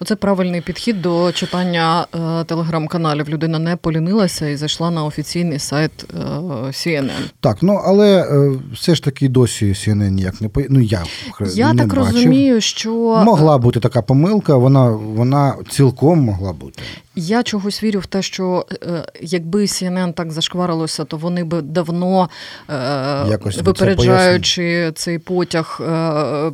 [0.00, 3.28] Оце правильний підхід до читання е, телеграм-каналів.
[3.28, 6.18] Людина не полінилася і зайшла на офіційний сайт е,
[6.66, 7.30] CNN.
[7.40, 10.62] Так, ну але е, все ж таки досі CNN ніяк не по...
[10.68, 11.04] Ну, я,
[11.54, 12.04] Я не так бачив.
[12.14, 12.90] розумію, що
[13.24, 16.82] Могла бути така помилка, вона, вона цілком могла бути.
[17.20, 22.28] Я чогось вірю в те, що е, якби CNN так зашкварилося, то вони би давно,
[22.70, 22.74] е,
[23.28, 26.52] Якось би це випереджаючи цей потяг е,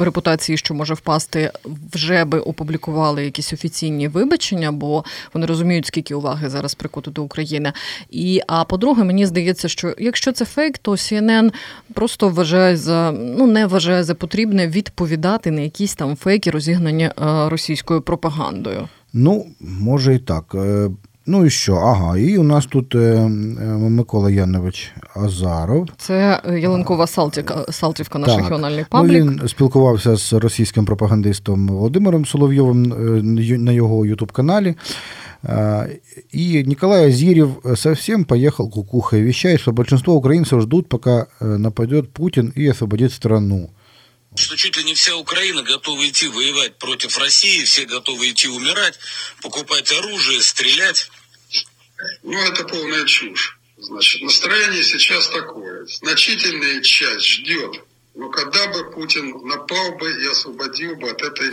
[0.00, 1.52] репутації, що може впасти,
[1.92, 7.72] вже би опублікували якісь офіційні вибачення, бо вони розуміють, скільки уваги зараз прикуто до України.
[8.10, 11.52] І а по-друге, мені здається, що якщо це фейк, то CNN
[11.94, 17.10] просто вважає за ну не вважає за потрібне відповідати на якісь там фейки, розігнані
[17.48, 18.88] російською пропагандою.
[19.14, 20.54] Ну, може і так.
[20.54, 20.90] Е,
[21.26, 21.74] Ну і що?
[21.74, 23.28] Ага, і у нас тут е, е,
[23.88, 25.88] Микола Янович Азаров.
[25.96, 28.38] Це Ялинкова Салтівка, Салтівка, наш Так.
[28.38, 32.82] регіональний Ну, він спілкувався з російським пропагандистом Володимиром Соловйовим
[33.64, 34.74] на його ютуб-каналі.
[36.34, 42.70] И Николай Азирев совсем поехал кукухой, вещает, что большинство украинцев ждут, пока нападет Путин и
[42.70, 43.68] освободит страну.
[44.35, 48.99] Что чуть ли не вся Украина готова идти воевать против России, все готовы идти умирать,
[49.41, 51.09] покупать оружие, стрелять.
[52.23, 53.57] Ну, это полная чушь.
[53.77, 55.85] Значит, настроение сейчас такое.
[55.85, 57.83] Значительная часть ждет,
[58.15, 61.51] но когда бы Путин напал бы и освободил бы от этой,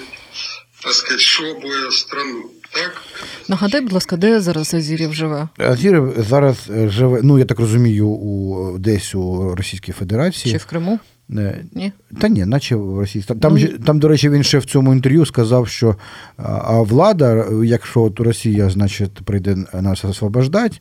[0.82, 2.50] так сказать, шоблы страну.
[2.72, 3.02] Так?
[3.48, 5.48] Нагадай, будь ласка, де зараз Азірів живе?
[5.58, 10.52] Азіров зараз е, живе, ну я так розумію, у десь у Російській Федерації.
[10.52, 11.00] Чи в Криму?
[11.37, 11.91] Е, Ні.
[12.21, 13.25] Та ні, наче в Росії.
[13.41, 15.95] Там, Ну, там, до речі, він ще в цьому інтерв'ю сказав, що
[16.37, 20.77] а, а влада, якщо от Росія, значить, прийде нас освобождати,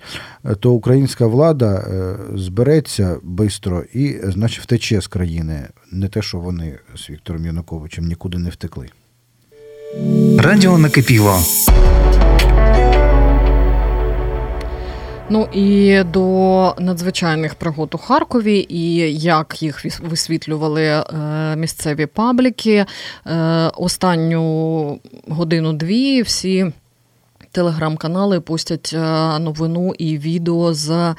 [0.61, 5.69] то українська влада е, збереться швидко і, значить, втече з країни.
[5.93, 8.89] Не те, що вони з Віктором Януковичем нікуди не втекли.
[10.39, 11.39] Радіо накипіло.
[15.33, 21.05] Ну і до надзвичайних пригод у Харкові, і як їх висвітлювали е,
[21.57, 22.87] місцеві пабліки.
[23.27, 23.37] Е,
[23.77, 26.73] останню годину-дві всі
[27.53, 28.99] телеграм-канали пустять е,
[29.38, 31.14] новину і відео з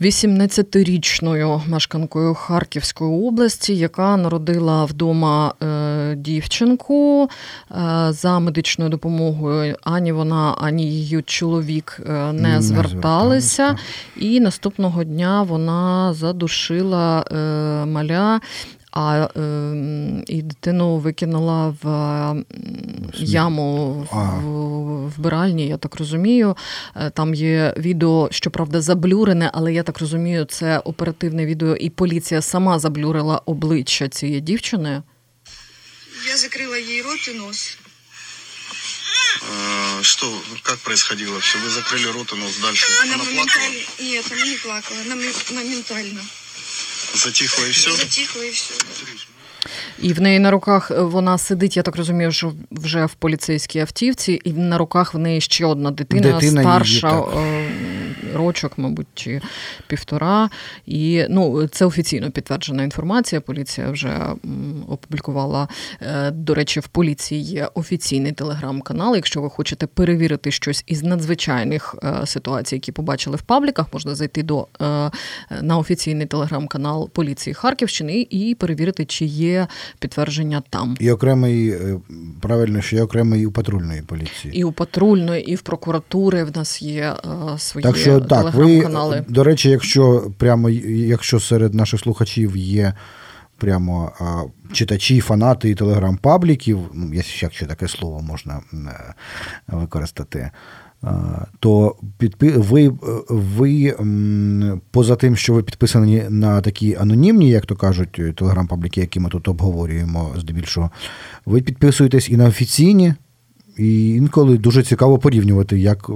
[0.00, 7.28] 18-річною мешканкою Харківської області, яка народила вдома е, дівчинку
[7.70, 9.76] е, за медичною допомогою.
[9.82, 13.66] Ані вона, ані її чоловік е, не, Не зверталися.
[13.66, 13.76] зверталися.
[14.16, 17.24] І наступного дня вона задушила
[17.86, 18.40] маля
[18.95, 21.87] А е, і дитину викинула в
[22.31, 22.45] м,
[23.17, 24.23] яму в, А.
[24.23, 26.57] в вбиральні, я так розумію.
[26.95, 32.41] Е, Там є відео, щоправда, заблюрене, але я так розумію, це оперативне відео, і поліція
[32.41, 35.03] сама заблюрила обличчя цієї дівчини.
[36.29, 37.77] Я закрыла ей рот и нос.
[39.51, 40.25] А, Что,
[40.63, 41.57] как происходило все?
[41.59, 42.85] Вы закрыли рот и нос дальше.
[43.03, 43.35] Она Она плакала?
[43.35, 43.79] моментально...
[43.99, 44.99] Нет, она не плакала.
[45.05, 46.21] Она м- моментально.
[47.16, 47.90] Затихло і все?
[47.90, 48.74] Затихло і все.
[50.02, 53.80] І в неї на руках е, вона сидить, я так розумію, що вже в поліцейській
[53.80, 57.28] автівці, і на руках в неї ще одна дитина, Дитина старша так.
[58.36, 59.40] Рочок, мабуть, чи
[59.86, 60.50] півтора.
[60.86, 63.40] І ну, це офіційно підтверджена інформація.
[63.40, 64.20] Поліція вже
[64.88, 65.68] опублікувала.
[66.00, 69.14] Е, До речі, в поліції є офіційний телеграм-канал.
[69.14, 74.42] Якщо ви хочете перевірити щось із надзвичайних е, ситуацій, які побачили в пабліках, можна зайти
[74.42, 75.10] до е,
[75.62, 79.66] на офіційний телеграм-канал поліції Харківщини і перевірити, чи є
[79.98, 80.96] підтвердження там.
[81.00, 81.74] І окремий,
[82.40, 84.58] правильно, що є окремий у патрульної поліції.
[84.58, 87.14] І у патрульної, і в прокуратури в нас є
[87.58, 88.88] свої Так що так, ви,
[89.28, 92.92] до речі, якщо прямо якщо серед наших слухачів є
[93.58, 99.14] прямо а, читачі, фанати і телеграм-пабліків, ну, якщо таке слово можна е,
[99.68, 100.50] використати.
[101.60, 102.50] То підпи...
[102.50, 102.92] ви,
[103.28, 103.94] ви
[104.90, 109.48] поза тим, що ви підписані на такі анонімні, як то кажуть, телеграм-пабліки, які ми тут
[109.48, 110.90] обговорюємо здебільшого,
[111.46, 113.14] ви підписуєтесь і на офіційні,
[113.78, 116.10] і інколи дуже цікаво порівнювати, як,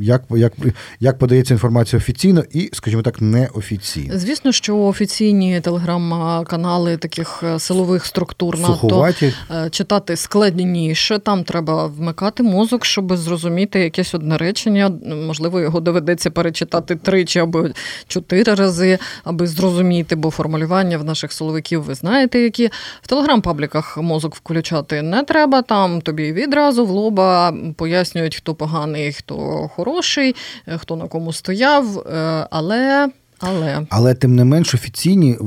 [0.00, 0.52] як, як,
[1.00, 4.18] як подається інформація офіційно і, скажімо так, неофіційно.
[4.18, 9.34] Звісно, що офіційні телеграм-канали таких е, силових структур НАТО Суховаті.
[9.50, 11.18] е, читати складніше.
[11.18, 14.92] Там треба вмикати мозок, щоб зрозуміти якесь одне речення.
[15.26, 17.68] Можливо, його доведеться перечитати тричі або
[18.06, 22.70] чотири рази, аби зрозуміти, бо формулювання в наших силовиків ви знаєте, які
[23.02, 25.62] в телеграм-пабліках мозок включати не треба.
[25.62, 29.36] Там тобі відразу в лоба пояснюють, хто поганий, хто
[29.74, 30.34] хороший,
[30.66, 31.98] е, хто на кому стояв.
[31.98, 33.08] Е, Але.
[33.42, 35.38] Але Але тим не менш, офіційні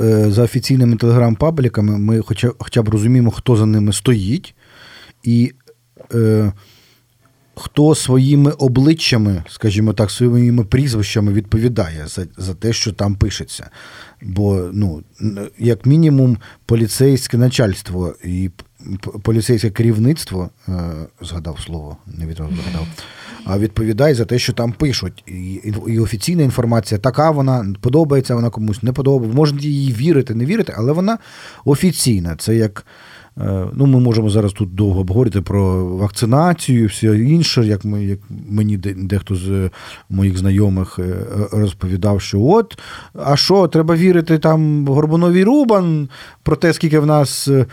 [0.00, 4.54] е, за офіційними телеграм-пабліками ми хоча, хоча б розуміємо, хто за ними стоїть,
[5.22, 5.52] і
[6.14, 6.52] е,
[7.56, 13.70] хто своїми обличчями, скажімо так, своїми прізвищами відповідає за, за те, що там пишеться.
[14.24, 15.02] Бо, ну,
[15.58, 18.50] як мінімум, поліцейське начальство і
[19.22, 20.72] поліцейське керівництво, е,
[21.20, 22.86] згадав слово, не відразу згадав,
[23.44, 25.24] а відповідає за те, що там пишуть.
[25.26, 29.36] І, і, офіційна інформація така, вона подобається, вона комусь не подобається.
[29.36, 31.18] Можна їй вірити, не вірити, але вона
[31.64, 32.36] офіційна.
[32.36, 32.86] Це як.
[33.38, 38.18] Е, Ну, ми можемо зараз тут довго обговорити про вакцинацію, все інше, як ми, як
[38.48, 39.70] мені дехто з
[40.10, 41.16] моїх знайомих е,
[41.52, 42.78] розповідав, що от,
[43.24, 46.08] а що, треба вірити там Горбуновій Рубан
[46.42, 47.66] про те, скільки в нас е,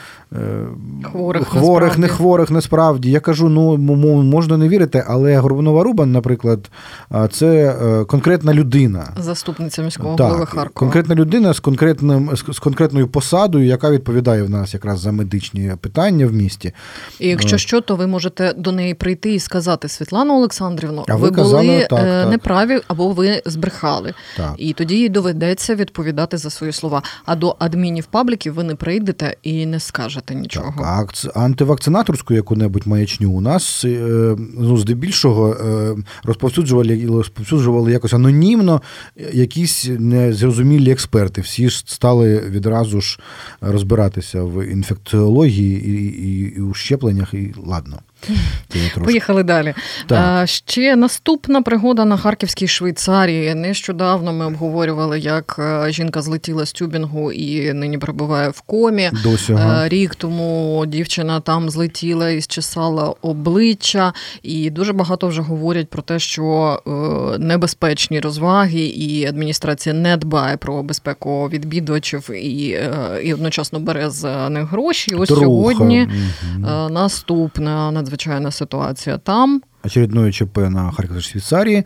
[1.04, 3.12] Хворих хворих не хворих насправді.
[3.12, 3.78] Я кажу, ну
[4.24, 6.70] можна не вірити, але Горбунова Рубан, наприклад,
[7.32, 7.76] це
[8.08, 9.14] конкретна людина.
[9.20, 10.70] заступниця міського голови Харкова.
[10.74, 15.51] конкретна людина з конкретним з з конкретною посадою, яка відповідає в нас якраз за медичні
[15.82, 16.74] питання в місті.
[17.20, 21.16] І якщо Е, що, то ви можете до неї прийти і сказати Світлану Олександрівну, А
[21.16, 22.30] ви ви, були так, е, так.
[22.30, 24.14] неправі або ви збрехали.
[24.38, 24.54] Так.
[24.58, 27.04] І тоді їй доведеться відповідати за свої слова.
[27.26, 30.74] А до адмінів пабліків ви не прийдете і не скажете нічого.
[30.78, 31.06] А
[31.40, 35.58] антивакцинаторську яку-небудь маячню у нас е, ну, здебільшого
[36.24, 38.82] розповсюджували, розповсюджували якось анонімно
[39.34, 41.42] якісь незрозумілі експерти.
[41.42, 43.20] Всі ж стали відразу ж
[43.62, 44.72] розбиратися в
[45.46, 48.00] інфекціології і, і, і у щепленнях, і ладно.
[49.04, 49.74] Поїхали далі.
[50.08, 50.50] Так.
[50.50, 53.56] Ще наступна пригода на Харківській Швейцарії.
[53.56, 59.12] Нещодавно ми обговорювали, як е, жінка злетіла з тюбінгу і нині перебуває в комі.
[59.24, 59.86] Досі, ага.
[59.86, 66.02] Е, Рік тому дівчина там злетіла і зчесала обличчя, і дуже багато вже говорять про
[66.02, 66.92] те, що е,
[67.38, 72.80] небезпечні розваги, і адміністрація не дбає про безпеку відвідувачів і,
[73.24, 75.12] і одночасно бере за них гроші.
[75.12, 75.46] І ось Труха.
[75.46, 76.10] сьогодні е,
[76.90, 78.11] наступна надзвичайна
[78.52, 79.62] ситуація там.
[79.84, 81.86] очередное ЧП на Харьковской Швейцарии.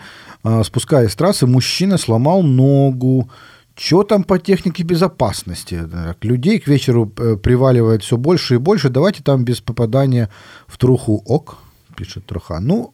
[0.64, 3.30] Спускаясь с трассы, мужчина сломал ногу.
[3.78, 5.82] Что там по технике безопасности?
[5.92, 8.90] Так, Людей к вечеру э, приваливает все больше и больше.
[8.90, 10.30] Давайте там без попадания
[10.68, 11.58] в труху ок,
[11.96, 12.60] пише троха.
[12.60, 12.92] Ну,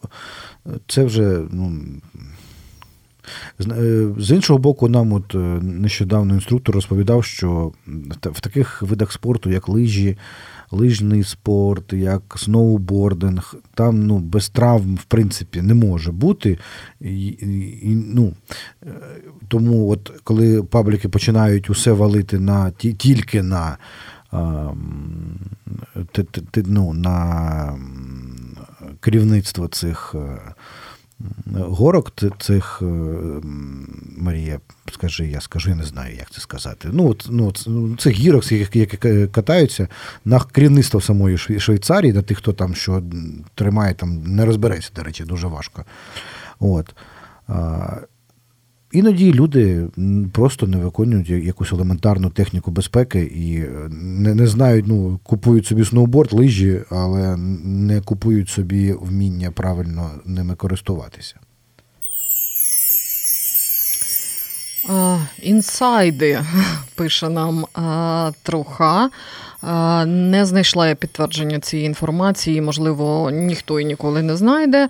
[0.87, 1.81] це вже ну,
[3.59, 7.71] е, З іншого боку, нам от е, нещодавно інструктор розповідав, що
[8.23, 10.17] в таких видах спорту, як лижі,
[10.71, 16.57] лижний спорт, як сноубординг, там ну, без травм, в принципі, не може бути.
[17.01, 17.27] І,
[17.81, 18.33] і, ну,
[18.83, 18.87] е,
[19.47, 23.77] тому, от, коли пабліки починають усе валити на, ті- тільки на,
[24.31, 24.37] а,
[24.71, 25.39] м,
[26.11, 27.75] те- те- те- ну, на
[28.99, 30.15] керівництво цих.
[31.55, 32.85] Горок цих е,
[34.17, 34.59] Марія,
[34.93, 36.89] скажи, я скажу, я не знаю, як це сказати.
[36.91, 39.87] Ну, от, ну, ну, цих гірок, які, які катаються
[40.25, 43.03] на керівництво самої Швейцарії, на тих, хто там що
[43.55, 45.85] тримає, там не розбереться, до речі, дуже важко.
[46.59, 46.95] От.
[48.91, 49.87] Іноді люди
[50.31, 55.85] просто не виконують якусь елементарну техніку безпеки і е, не, не знають, ну, купують собі
[55.85, 61.35] сноуборд, лижі, але не купують собі вміння правильно ними користуватися.
[65.41, 66.39] Інсайди,
[66.95, 67.65] пише нам
[68.43, 69.09] троха.
[70.05, 74.87] Не знайшла я підтвердження цієї інформації, можливо, ніхто і ніколи не знайде.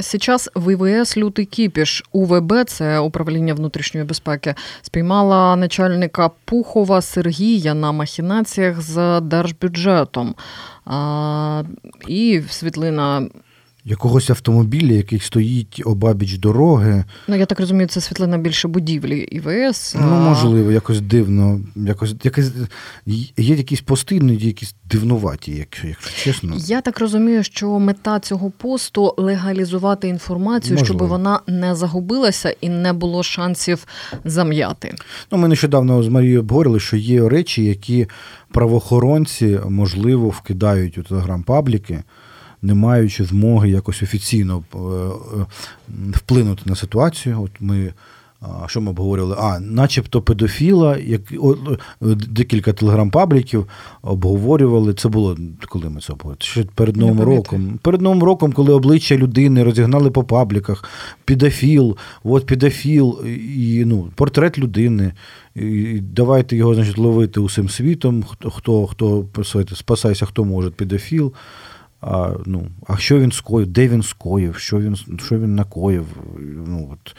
[0.00, 8.80] Сейчас ВВС лютий кіпіш УВБ, це управління внутрішньої безпеки, спіймала начальника Пухова Сергія на махінаціях
[8.80, 10.34] з держбюджетом.
[12.08, 13.28] І світлина
[13.84, 19.96] Якогось автомобіля, який стоїть обабіч дороги, Ну, я так розумію, це світлина більше будівлі ІВС.
[20.00, 22.50] ну, можливо, якось дивно, якось, якось,
[23.36, 26.56] є якісь пости, іноді якісь дивнуваті, якщо, якщо чесно.
[26.58, 32.92] Я так розумію, що мета цього посту легалізувати інформацію, щоб вона не загубилася і не
[32.92, 33.86] було шансів
[34.24, 34.94] зам'яти.
[35.32, 38.06] Ну, ми нещодавно з Марією обговорили, що є речі, які
[38.52, 42.02] правоохоронці, можливо, вкидають у телеграм-пабліки,
[42.62, 45.46] не маючи змоги якось офіційно е, е,
[46.12, 47.42] вплинути на ситуацію.
[47.42, 47.92] От ми.
[48.66, 49.36] Що ми обговорювали?
[49.38, 51.20] А, начебто педофіла, як
[52.28, 53.66] декілька телеграм-пабліків
[54.02, 54.94] обговорювали.
[54.94, 55.36] Це було
[55.68, 56.42] коли ми це обговорювали?
[56.42, 57.78] Ще перед Новим роком.
[57.82, 60.84] Перед Новим роком, коли обличчя людини розігнали по пабліках,
[61.24, 63.24] підофіл, от підофіл,
[63.56, 65.12] і ну, портрет людини.
[65.54, 68.22] І давайте його значить, ловити усім світом.
[68.22, 69.26] Хто хто, хто
[69.74, 71.32] спасайся, хто може, підофіл.
[72.00, 76.06] А ну, а що він скоїв, де він скоїв, що він що він накоїв.
[76.66, 77.16] Ну, от,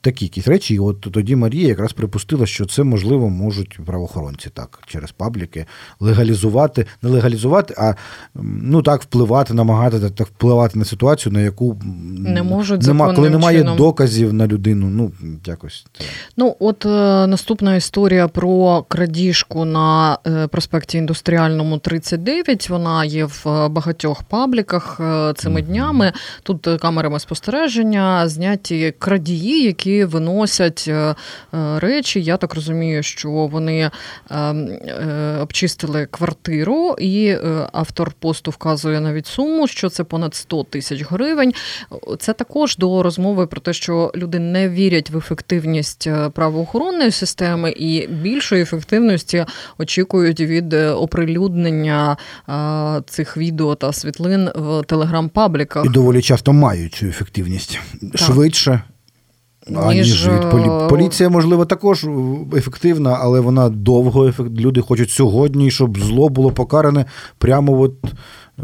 [0.00, 0.74] Такі якісь речі.
[0.74, 5.66] І от тоді Марія якраз припустила, що це, можливо, можуть правоохоронці так, через пабліки
[6.00, 7.94] легалізувати, не легалізувати, а
[8.34, 11.76] ну так впливати, намагати так впливати на ситуацію, на яку
[12.18, 13.76] не можуть нема, коли немає чином.
[13.76, 14.88] доказів на людину.
[14.88, 15.12] Ну,
[15.46, 15.86] якось.
[15.98, 16.04] Це.
[16.36, 22.70] Ну, от е, наступна історія про крадіжку на е, проспекті Індустріальному 39.
[22.70, 23.85] Вона є в багатьох
[24.28, 26.12] пабліках е, цими днями.
[26.42, 31.14] Тут камерами спостереження зняті крадії, які виносять е, е,
[31.78, 32.22] речі.
[32.22, 33.90] Я так розумію, що вони
[35.40, 37.36] обчистили квартиру, і
[37.72, 41.52] автор посту вказує навіть суму, що це понад 100 тисяч гривень.
[42.18, 48.06] Це також до розмови про те, що люди не вірять в ефективність правоохоронної системи і
[48.06, 49.44] більшої ефективності
[49.78, 52.16] очікують від оприлюднення
[53.06, 55.84] цих відео та світлин в телеграм-пабліках.
[55.84, 58.18] І доволі часто мають цю ефективність так.
[58.18, 58.82] швидше.
[59.74, 60.84] Аніж від полі...
[60.84, 62.06] е, поліція, можливо, також
[62.56, 64.50] ефективна, але вона довго ефект.
[64.50, 67.04] Люди хочуть сьогодні, щоб зло було покаране
[67.38, 67.94] прямо от
[68.58, 68.62] е,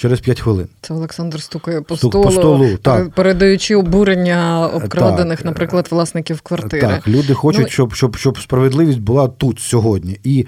[0.00, 0.68] через 5 хвилин.
[0.80, 3.10] Це Олександр стукає по Стук, столу, по столу так.
[3.14, 5.46] передаючи обурення обкрадених, так.
[5.46, 6.86] наприклад, власників квартири.
[6.86, 10.20] Так, люди хочуть, ну, щоб щоб, щоб справедливість була тут сьогодні.
[10.24, 10.46] І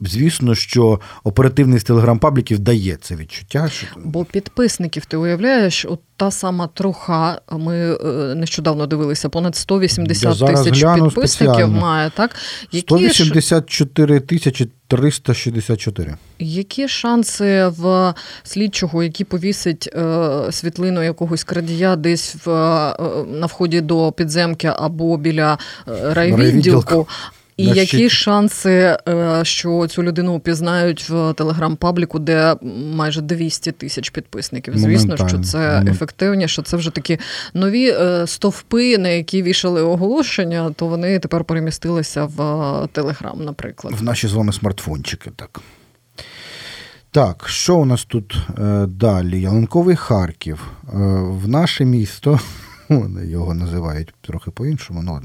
[0.00, 3.68] звісно, що оперативність телеграм-пабліків дає це відчуття.
[3.68, 3.86] Що...
[4.04, 7.40] Бо підписників ти уявляєш, от та сама труха.
[7.52, 7.98] Ми
[8.34, 11.80] нещодавно дивилися, понад 180 тисяч підписників спеціально.
[11.80, 12.36] має так.
[12.72, 16.16] Які 184 тисячі 364.
[16.38, 22.94] Які шанси в слідчого, який повісить е, світлину якогось крадія десь в, е,
[23.26, 25.58] на вході до підземки або біля
[25.88, 27.08] е, райвідділку?
[27.58, 28.10] І На які щит.
[28.10, 28.96] шанси,
[29.42, 32.56] що цю людину упізнають в телеграм-пабліку, де
[32.94, 34.78] майже 200 тисяч підписників?
[34.78, 36.48] Звісно, що це ефективніше.
[36.48, 37.18] що Це вже такі
[37.54, 37.94] нові
[38.26, 43.94] стовпи, на які вішали оголошення, то вони тепер перемістилися в Телеграм, наприклад.
[43.94, 45.60] В наші з вами смартфончики, так.
[47.10, 49.40] Так, що у нас тут е, далі?
[49.40, 50.62] Ялинковий Харків.
[50.82, 52.40] Е, в наше місто,
[53.24, 55.20] його називають трохи по-іншому, ну.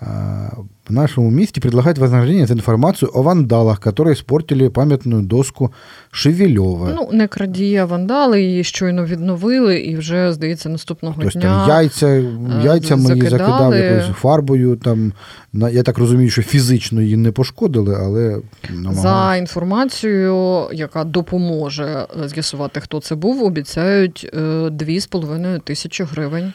[0.00, 5.72] В нашем месте предлагают вознаграждение за информацию о вандалах, которые испортили пам'ятну доску
[6.10, 6.92] Шевельова.
[6.96, 12.22] Ну, не крадія вандали, її щойно відновили, і вже, здається, наступного Тобто, дня там яйця,
[12.64, 14.76] яйця мої закидав якоюсь фарбою.
[14.76, 15.12] Там,
[15.52, 18.40] Я так розумію, що фізично її не пошкодили, але
[18.70, 19.02] намагались.
[19.02, 26.52] За інформацією, яка допоможе з'ясувати, хто це був, обіцяють 2,5 тисячі гривень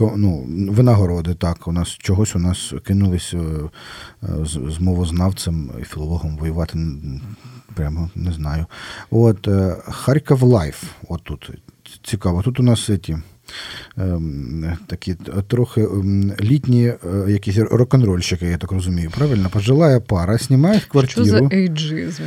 [0.00, 1.68] ну, винагороди, так.
[1.68, 3.70] У нас чогось у нас кинулись е,
[4.22, 6.78] з, з мовознавцем і філологом воювати.
[7.74, 8.66] Прямо не знаю.
[9.10, 10.82] От е, Харків Life.
[11.08, 11.50] От тут
[12.02, 12.42] цікаво.
[12.42, 13.16] Тут у нас ці,
[13.96, 15.14] ем, такі
[15.48, 16.96] трохи ем, літні е,
[17.28, 19.10] якісь рок-н-рольщики, я так розумію.
[19.16, 19.50] Правильно?
[19.50, 21.26] Пожилая пара снимает квартиру.
[21.26, 22.22] Що за ейджизм?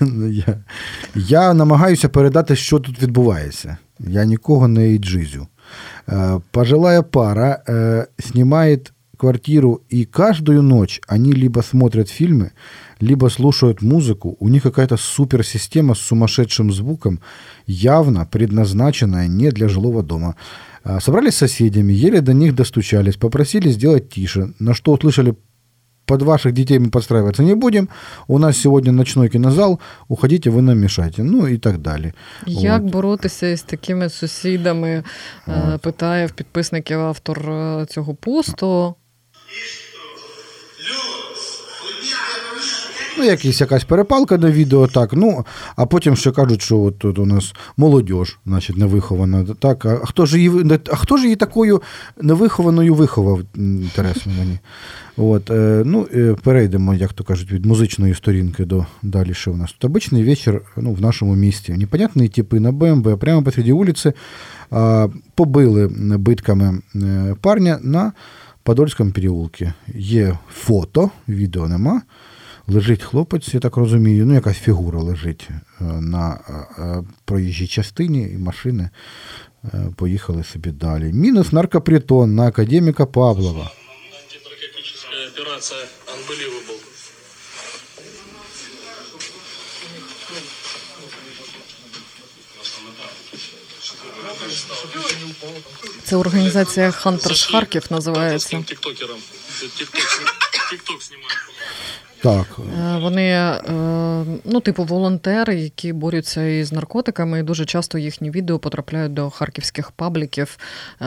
[0.30, 0.64] Я,
[1.14, 3.76] я намагаюся передати, що тут відбувається.
[3.98, 5.46] Я нікого не ейджизю.
[6.06, 12.50] Э, пожилая пара э, снимает квартиру, и каждую ночь они либо смотрят фильмы,
[12.98, 14.36] либо слушают музыку.
[14.40, 17.20] У них какая-то суперсистема с сумасшедшим звуком,
[17.66, 20.34] явно предназначенная не для жилого дома.
[20.84, 25.36] Э, собрались с соседями, еле до них достучались, попросили сделать тише, на что услышали
[26.04, 27.88] под ваших детей мы подстраиваться не будем.
[28.28, 31.22] У нас сегодня ночной кинозал, уходите, ви нам мішаєте.
[31.22, 32.12] Ну і так далі.
[32.46, 32.90] Як От.
[32.92, 35.04] боротися із такими сусідами?
[35.46, 35.80] От.
[35.80, 37.38] Питає в підписників автор
[37.86, 38.94] цього посту.
[43.18, 45.12] Ну, якась якась перепалка на відео, так.
[45.12, 45.46] Ну,
[45.76, 48.12] а потім ще кажуть, що от тут у нас молодь,
[48.46, 49.46] значить, невихована.
[49.58, 51.82] Так, а хто ж її а хто ж її такою
[52.20, 53.40] невихованою виховав?
[53.56, 54.58] Інтересно мені.
[55.16, 59.34] От, е, ну, е, Перейдемо, як то кажуть, від музичної сторінки до далі.
[59.34, 61.72] Що у нас тут обичний вечір ну, в нашому місті.
[61.72, 64.12] Непонятні типи на БМВ прямо посреди вулиці
[65.34, 65.88] побили
[66.18, 68.12] битками е, парня на
[68.62, 69.64] Подольському переулку.
[69.94, 72.02] Є фото, відео нема.
[72.66, 75.48] Лежить хлопець, я так розумію, ну якась фігура лежить
[75.80, 76.38] на
[77.24, 78.90] проїжджій частині, і машини
[79.96, 81.12] поїхали собі далі.
[81.12, 83.70] Мінус наркопритон на академіка Павлова.
[85.52, 86.82] Операція Unbelievable.
[96.04, 98.64] Це організація Hunters Харків називається.
[100.70, 101.36] Тікток знімає.
[102.22, 102.46] Так.
[102.78, 103.60] Е, Вони, е,
[104.44, 109.90] ну, типу, волонтери, які борються із наркотиками, і дуже часто їхні відео потрапляють до харківських
[109.90, 110.58] пабліків.
[111.00, 111.04] е,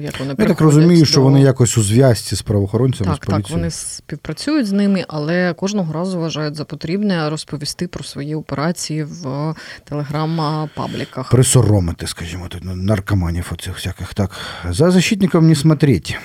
[0.00, 3.50] Як вони Я так розумію, що вони якось у зв'язці з правоохоронцями, Так, з так,
[3.50, 9.54] вони співпрацюють з ними, але кожного разу вважають за потрібне розповісти про свої операції в
[9.84, 11.30] телеграм-пабліках.
[11.30, 14.14] Присоромити, скажімо так, наркоманів оцих всяких.
[14.14, 14.30] Так.
[14.70, 16.16] За защитником не смотреть.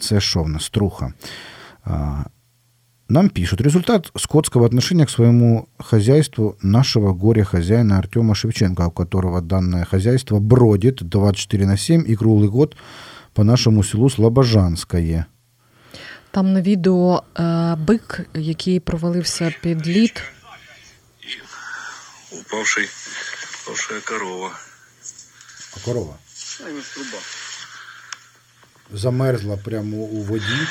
[0.00, 0.70] Це що в нас?
[0.70, 1.12] Труха.
[3.09, 9.41] А, Нам пишут, результат скотского отношения к своему хозяйству нашего горя-хозяина Артема Шевченко, у которого
[9.41, 12.75] данное хозяйство бродит 24 на 7 и круглый год
[13.33, 15.25] по нашему селу Слобожанское.
[16.31, 20.23] Там на відео е, бик, який провалився під лід.
[22.41, 22.87] Упавший,
[23.63, 24.51] упавшая корова.
[25.77, 26.13] А корова?
[28.93, 30.67] Замерзла прямо у воді.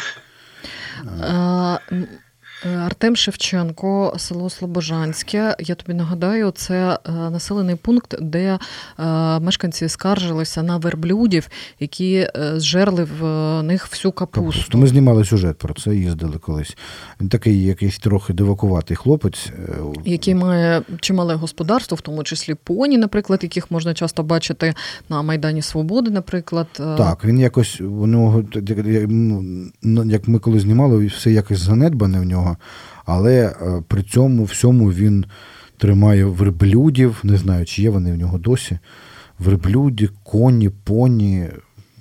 [1.05, 1.11] Е,
[1.93, 2.09] м, е,
[2.86, 5.56] Артем Шевченко, село Слобожанське.
[5.60, 8.60] Я тобі нагадаю, це е, населений пункт, де
[9.00, 11.48] е, мешканці скаржилися на верблюдів,
[11.80, 14.42] які е, зжерли в е, них всю капусту.
[14.52, 14.78] Капусту.
[14.78, 16.78] Ми знімали сюжет про це, їздили колись.
[17.22, 19.48] Він такий якийсь трохи дивакуватий хлопець.
[19.48, 24.74] е, Який має чимале господарство, в тому числі поні, наприклад, яких можна часто бачити
[25.10, 26.68] на Майдані Свободи, наприклад.
[26.80, 28.44] Е, Так, він якось у нього,
[29.82, 32.53] ну, як ми коли знімали, все якось занедбане в нього,
[33.06, 35.26] але е, при цьому всьому він
[35.78, 38.80] тримає верблюдів, не знаю, чи є вони в нього досі.
[39.40, 41.50] Верблюді, коні, поні.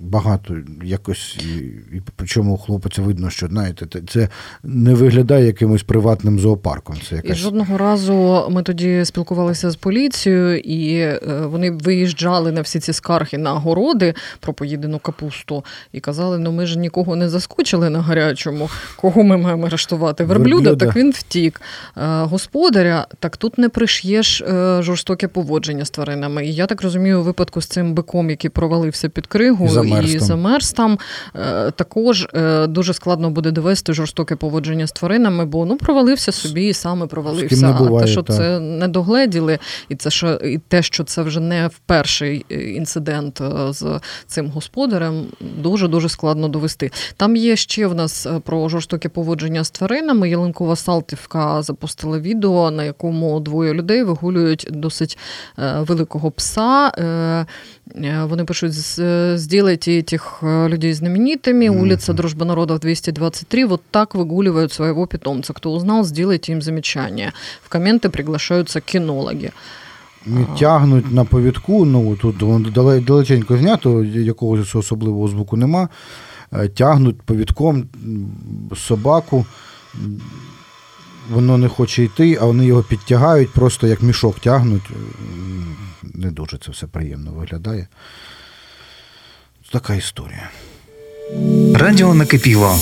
[0.05, 1.59] Багато якось, і,
[1.97, 4.29] і причому у хлопця видно, що знаєте, те- це
[4.63, 6.97] не виглядає якимось приватним зоопарком.
[7.09, 12.81] Це І жодного разу ми тоді спілкувалися з поліцією, і е, вони виїжджали на всі
[12.81, 17.91] ці скарги на городи про поїдену капусту і казали: ну ми ж нікого не заскочили
[17.91, 18.71] на гарячому.
[18.97, 20.25] Кого ми маємо арештувати?
[20.25, 20.87] Верблюда, Верблюда.
[20.87, 21.61] так він втік.
[21.97, 26.47] Е, Господаря, так тут не приш'єш е, жорстоке поводження з тваринами.
[26.47, 30.15] І я так розумію, у випадку з цим биком, який провалився під кригу І замерз
[30.15, 30.27] і там.
[30.27, 30.99] замерз там,
[31.35, 36.67] е, також е, дуже складно буде довести жорстоке поводження з тваринами, бо ну провалився собі
[36.67, 37.67] і саме провалився.
[37.67, 38.37] не буває, а те, що так.
[38.37, 42.55] це не догледіли, і це що і те, що це вже не в перший е,
[42.55, 46.91] інцидент з цим господарем, дуже дуже складно довести.
[47.17, 50.31] Там є ще в нас про жорстоке поводження з тваринами.
[50.31, 55.19] Ялинкова Салтівка запустила відео, на якому двоє людей вигулюють досить
[55.87, 56.93] великого пса.
[57.96, 61.70] Е, е, Вони пишуть: «З- «Сделайте этих э, людей знаменитыми.
[61.70, 63.66] Улица Дружба народов 223.
[63.66, 65.54] Вот так выгуливают своего питомца.
[65.54, 67.32] Кто узнал, сделайте им замечание.
[67.64, 69.52] В комменты приглашаются кинологи.
[70.26, 75.90] Не тягнуть на повідку, ну тут воно дале- далеченько знято, якогось особливого звуку нема.
[76.54, 78.28] Е, Тягнуть повідком м,
[78.76, 79.46] собаку,
[79.96, 80.22] м,
[81.31, 84.91] воно не хоче йти, а вони його підтягають, просто як мішок тягнуть.
[86.03, 87.89] Не дуже це все приємно виглядає.
[89.73, 90.51] Така історія.
[91.75, 92.77] Радіо накипіло.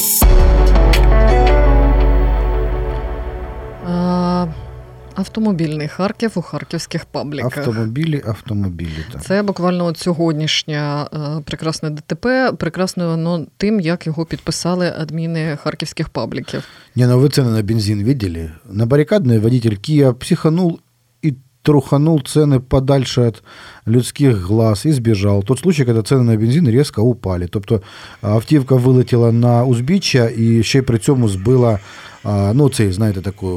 [5.15, 7.57] А, Автомобільний Харків у харківських пабліках.
[7.57, 9.05] Автомобілі, автомобілі.
[9.13, 9.23] Так.
[9.23, 12.51] Це буквально от сьогоднішнє е, прекрасне ДТП.
[12.57, 16.63] Прекрасне воно тим, як його підписали адміни харківських пабліків.
[16.95, 18.51] Не, ну вы цены на бензин видели?
[18.69, 20.79] На баррикадный водитель Киа психанул
[21.25, 23.43] и труханул цены подальше от
[23.87, 25.43] людських глаз і збіжав.
[25.43, 27.47] Тот случай, коли ціни на бензин різко упали.
[27.47, 27.81] Тобто
[28.21, 31.79] автівка вилетіла на узбіччя і ще й при цьому збила
[32.24, 33.48] а, ну, цей, знаєте, такий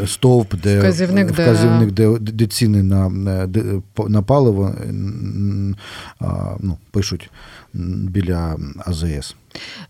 [0.00, 3.62] е, стовп, де Вказівник, де- вказівник, де, де ціни на, на- де,
[4.08, 4.74] на паливо
[6.20, 7.30] а, ну, пишуть
[8.08, 9.34] біля АЗС.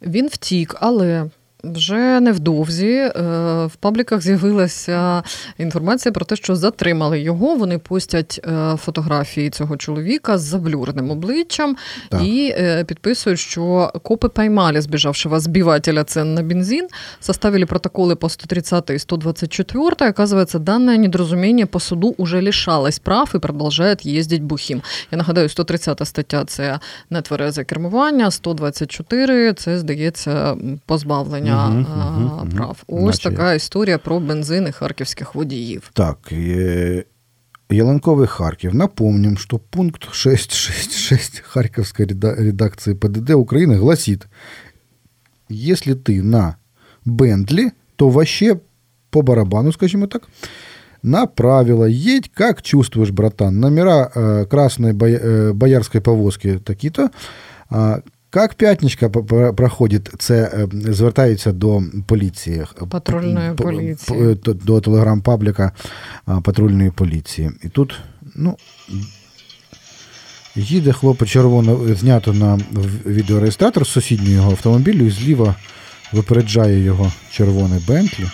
[0.03, 1.27] Він втік, але
[1.75, 3.11] вже невдовзі е,
[3.67, 5.23] в пабліках з'явилася
[5.59, 7.57] інформація про те, що затримали його.
[7.57, 11.77] Вони постять е, фотографії цього чоловіка з заблюреним обличчям
[12.09, 12.23] Так.
[12.23, 16.89] і е, підписують, що копи поймали збіжавшего збивателя цен на бензин,
[17.21, 20.11] составили протоколи по 130 и 124.
[20.11, 24.83] Оказывается, данное недоразумение по суду уже лишалось прав і продовжує їздить бухим.
[25.11, 26.79] Я нагадаю, 130 стаття це
[27.11, 30.57] нетверезе кермування, 124 це, здається,
[30.87, 32.50] позбавлення Мгм, а, мгм, мгм.
[32.50, 32.84] прав.
[32.88, 35.90] Ось Наче така історія про бензини харківських водіїв.
[35.94, 37.04] Так, э,
[37.70, 38.76] Яланковый Харьков.
[38.76, 44.28] Напомним, что пункт 666 Харьковской реда- редакции ПДД Украины гласит,
[45.50, 46.56] если ты на
[47.06, 48.60] Бентли, то вообще
[49.10, 50.28] по барабану, скажем так,
[51.04, 53.60] на правило едь, как чувствуешь, братан.
[53.60, 57.10] Номера э, красной боя- э, боярской повозки такие-то.
[57.70, 58.02] А,
[58.37, 59.09] Як п'ятничка
[59.57, 60.35] проходить, це
[60.85, 62.65] е, звертаються до поліції.
[62.91, 64.35] Патрульної поліції.
[64.45, 65.71] до- До телеграм-пабліка
[66.43, 67.51] патрульної поліції.
[67.63, 67.99] І тут,
[68.35, 68.57] ну.
[70.57, 72.59] Їде хлопець червоно, знято на
[73.07, 75.55] відеореєстратор з сусіднього його автомобілю і зліва
[76.13, 78.25] випереджає його червоний Бентлі.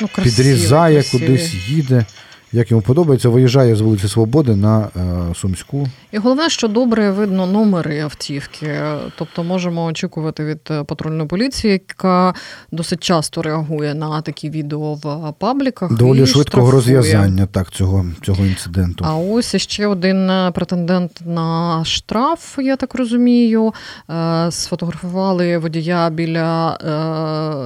[0.00, 1.20] Ну, красиво, підрізає красиві.
[1.26, 2.04] кудись, їде,
[2.52, 5.88] як йому подобається, виїжджає з вулиці Свободи на е, Сумську.
[6.12, 8.80] І головне, що добре видно номери автівки.
[9.18, 12.34] Тобто можемо очікувати від е, патрульної поліції, яка
[12.72, 15.92] досить часто реагує на такі відео в пабліках.
[15.92, 16.72] Доволі і швидкого штрафує.
[16.72, 19.04] розв'язання так, цього, цього інциденту.
[19.08, 23.74] А ось ще один е, претендент на штраф, я так розумію.
[24.10, 26.78] Е, Сфотографували водія біля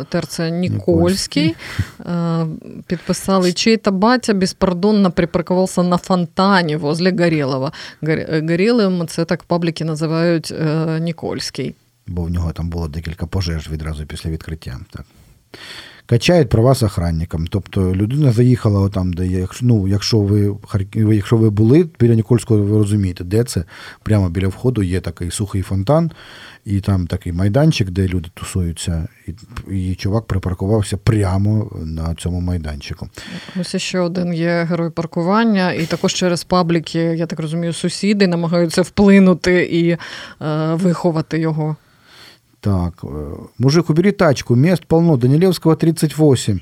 [0.00, 1.54] е, терця Нікольський.
[2.00, 2.46] Е,
[2.86, 4.32] Підписали, чей-то батя
[4.70, 7.72] безпардонно припарковался на фонтані возле Горелого.
[8.02, 11.74] Гор- це так пабліки називають е, Нікольський.
[12.06, 14.80] Бо в нього там було декілька пожеж відразу після відкриття.
[14.90, 15.04] Так.
[16.10, 17.46] Качають права з охранником.
[17.46, 19.26] Тобто людина заїхала отам, де.
[19.26, 23.64] Якщо, ну, якщо ви, Харк- ви- якщо ви були біля Нікольського, ви розумієте, де це.
[24.02, 26.10] Прямо біля входу є такий сухий фонтан,
[26.64, 29.08] і там такий майданчик, де люди тусуються.
[29.26, 29.32] І,
[29.90, 33.08] і чувак припаркувався прямо на цьому майданчику.
[33.60, 38.82] Ось ще один є герой паркування, і також через пабліки, я так розумію, сусіди намагаються
[38.82, 39.98] вплинути і е,
[40.74, 41.76] виховати його.
[42.59, 46.61] Так, э, мужик, убери тачку, мест полно, Данилевського 38.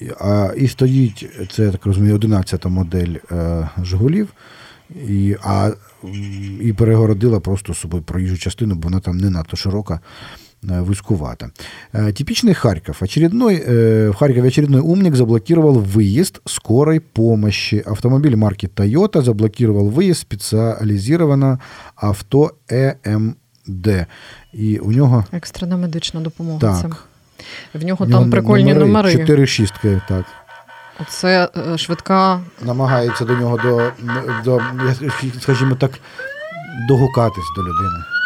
[0.00, 4.28] І- А, і стоїть, це я так розумію, 11 модель е, Жигулів,
[5.08, 5.70] і, а,
[6.04, 10.00] м, і перегородила просто з собою проїжджу частину, бо вона там не надто широка,
[10.70, 11.50] е, вузькувата.
[11.94, 12.96] Е, Типичный Харьков.
[13.02, 17.82] Очередной, э, в Харькове очередной умник заблокировал выезд скорой помощи.
[17.86, 21.58] Автомобиль марки Toyota заблокировал выезд специализированного
[21.96, 22.50] авто
[23.67, 24.07] ЕМД.
[24.53, 26.59] І у нього Екстрена медична допомога.
[26.59, 26.81] Так.
[26.81, 26.87] Це.
[27.79, 29.11] В нього нього там прикольні номери.
[29.11, 30.25] Чотири шістки, так.
[31.09, 32.41] Це е, швидка.
[32.61, 33.91] Намагається до нього до,
[34.43, 34.61] до
[35.39, 35.91] скажімо так,
[36.87, 38.16] догукатись до людини.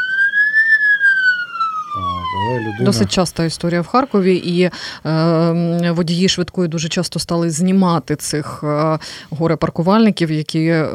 [2.51, 2.85] Але людина...
[2.85, 4.69] Досить часта історія в Харкові, і
[5.09, 8.99] е, водії швидкої дуже часто стали знімати цих е,
[9.29, 10.87] горе-паркувальників, які е,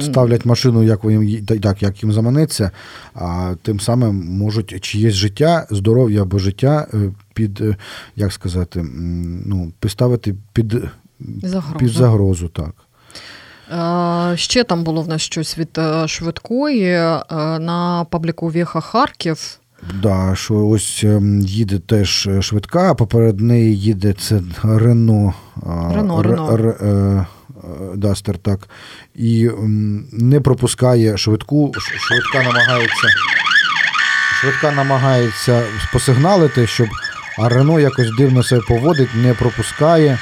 [0.00, 2.70] ставлять машину, як їм так, як їм заманеться,
[3.14, 6.96] а тим самим можуть чиєсь життя, здоров'я або життя е,
[7.34, 7.76] під, е,
[8.16, 8.86] як сказати,
[9.46, 10.74] ну, поставити під
[11.42, 11.78] Загрозу.
[11.78, 12.74] під загрозу, так.
[14.32, 16.92] Е, Ще там було в нас щось від швидкої
[17.60, 19.58] на пабліку Вєха Харків.
[20.02, 25.34] Да, що ось ем, їде теж е, швидка, а поперед неї їде це Рено.
[25.94, 26.52] Рено, Р- Рено.
[26.52, 27.26] Р- е, е,
[27.96, 28.68] Дастер, так.
[29.14, 29.50] І
[30.12, 31.72] не пропускає швидку.
[32.08, 33.08] Швидка намагається.
[34.40, 35.62] Швидка намагається
[35.92, 36.88] посигналити, щоб
[37.38, 40.18] а Рено якось дивно себе поводить, не пропускає.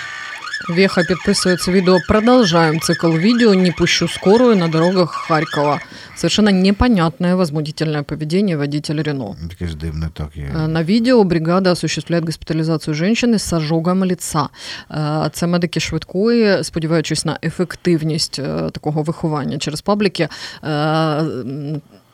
[0.69, 1.99] Веха підписує це відео.
[2.09, 5.81] Продовжаємо цикл видео «Не пущу скорую на дорогах Харькова».
[6.17, 9.37] Совершенно непонятное возмутительное поведение водителя Рено.
[9.51, 10.37] Якесь дивне, так.
[10.37, 10.53] Є.
[10.57, 14.49] Э, На видео бригада осуществляет госпіталізацію жінки з ожогом лица.
[14.91, 20.29] Е, Це медики швидкої, сподіваючись на ефективність е, такого виховання через пабліки.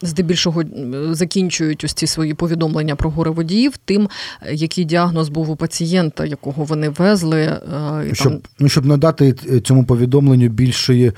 [0.02, 0.66] Здебільшого е,
[1.14, 4.08] закінчують ось ці свої повідомлення про горе водіїв, тим,
[4.42, 7.40] е, який діагноз був у пацієнта, якого вони везли.
[7.40, 7.60] е,
[8.10, 9.32] І Щоб, там ну, щоб надати
[9.64, 11.12] цьому повідомленню більшої,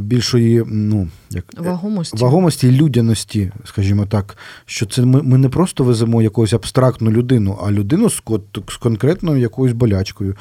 [0.00, 2.16] більшої ну, як, Вагомості.
[2.16, 4.36] вагомості і людяності, скажімо так,
[4.66, 8.22] що це ми, ми не просто веземо якусь абстрактну людину, а людину з,
[8.68, 10.36] з конкретною якоюсь болячкою.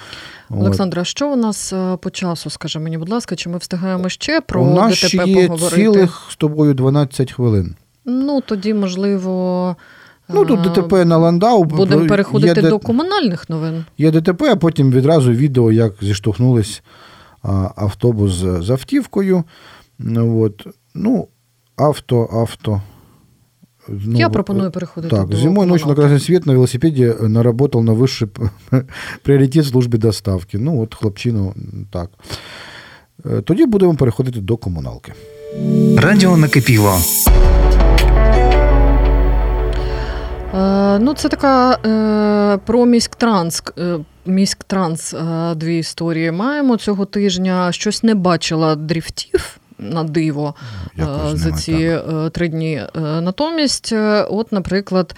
[0.49, 2.49] Олександра, що у нас по часу?
[2.49, 5.75] Скажи мені, будь ласка, чи ми встигаємо ще про У нас ДТП ще є поговорити?
[5.81, 7.64] цілих з тобою 12 хвилин.
[8.04, 9.76] Ну тоді, можливо,
[10.28, 11.64] Ну, тут е, ДТП на Ландау.
[11.64, 13.84] будемо переходити є, до Д- комунальних новин.
[13.98, 16.82] Є ДТП, а потім відразу відео, як зіштовхнулись
[17.42, 19.44] а, автобус з, з автівкою.
[19.98, 20.66] Ну, от.
[20.94, 21.28] ну
[21.76, 22.82] авто, авто.
[23.88, 26.14] Ну, Я пропоную переходити Так, до зимой ночью на комуналки.
[26.22, 28.50] красный свет на велосипеде э, наработал на высший п-
[29.22, 30.58] пріоритет службі доставки.
[30.58, 31.54] Ну, от хлопчину
[31.90, 32.10] так.
[33.26, 35.12] Е, Тоді будемо переходити до комуналки.
[35.97, 36.99] Радіо накипіло.
[40.53, 43.63] Е, ну, це така е, про міськтранс.
[43.77, 45.15] Е, Міськтранс
[45.55, 47.71] дві історії маємо цього тижня.
[47.71, 49.57] Щось не бачила дріфтів.
[49.79, 50.55] На диво
[50.95, 51.99] Якось за ці
[52.31, 52.81] три дні.
[52.95, 53.93] Натомість,
[54.29, 55.15] от, наприклад,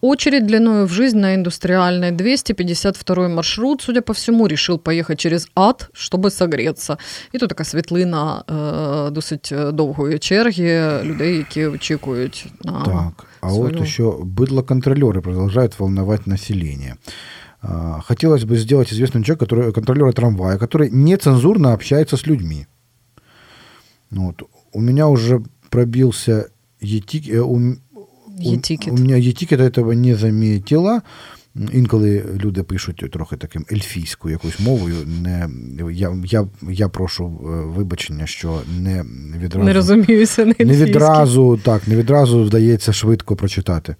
[0.00, 5.90] Очередь длиною в жизнь на индустриальной 252 маршрут, судя по всему, решил поехать через ад,
[5.94, 6.96] чтобы согреться.
[7.32, 13.62] І тут така світлина е, досить довгої черги людей, які очікують на Так, а свою...
[13.62, 16.96] вот еще быдло-контролеры продолжают волновать население.
[17.62, 22.66] А, Хотелось бы сделать известным человек, который, контролера трамвая, который нецензурно общается с людьми.
[24.10, 24.42] Ну Вот.
[24.72, 25.40] У меня уже
[25.70, 26.48] пробился
[26.80, 27.24] етик,
[28.45, 28.91] е, у.
[28.91, 31.01] У, мене є-тікет этого не замітила.
[31.73, 34.95] Інколи люди пишуть трохи таким ельфійською якоюсь мовою.
[35.23, 35.49] Не,
[35.91, 39.05] я, я, я прошу е, вибачення, що не
[39.37, 43.95] відразу Не розуміюся на не відразу, так, не відразу вдається швидко прочитати.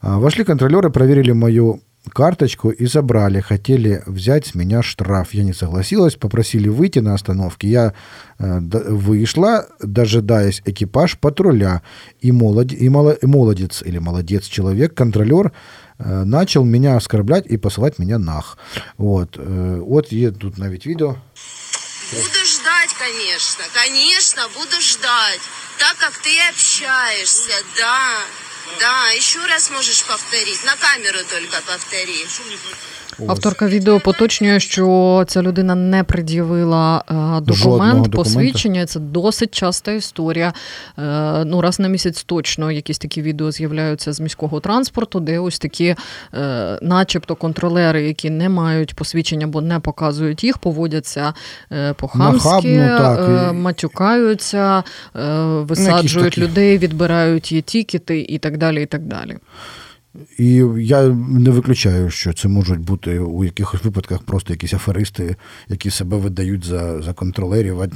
[0.00, 1.78] А, контролери перевірили мою
[2.13, 3.41] карточку и забрали.
[3.41, 5.33] Хотели взять с меня штраф.
[5.33, 7.67] Я не согласилась, попросили выйти на остановке.
[7.67, 7.93] Я
[8.39, 11.81] э, д- вышла, дожидаясь экипаж патруля.
[12.19, 12.71] И, молод...
[12.71, 13.11] и, мало...
[13.11, 15.51] и молодец или молодец человек, контролер,
[15.99, 18.57] э, начал меня оскорблять и посылать меня нах.
[18.97, 21.15] Вот, э, вот є тут навіть відео.
[22.11, 25.41] Буду ждать, конечно, конечно, буду ждать.
[25.77, 28.25] Так как ты общаешься, да.
[28.78, 30.64] Да, еще раз можешь повторить.
[30.64, 32.26] На камеру только повтори.
[33.28, 38.86] Авторка відео поточнює, що ця людина не пред'явила е, документ, посвідчення.
[38.86, 40.52] Це досить часта історія.
[40.98, 45.58] Е, ну, раз на місяць точно якісь такі відео з'являються з міського транспорту, де ось
[45.58, 45.94] такі,
[46.34, 51.34] е, начебто, контролери, які не мають посвідчення або не показують їх, поводяться
[51.96, 54.82] по-хамськи, Нахабно, матюкаються,
[55.16, 58.82] е, висаджують людей, відбирають є тікети і так далі.
[58.82, 59.36] І так далі.
[60.38, 65.36] І я не виключаю, що це можуть бути у якихось випадках просто якісь аферисти,
[65.68, 67.80] які себе видають за, за контролерів.
[67.80, 67.88] А,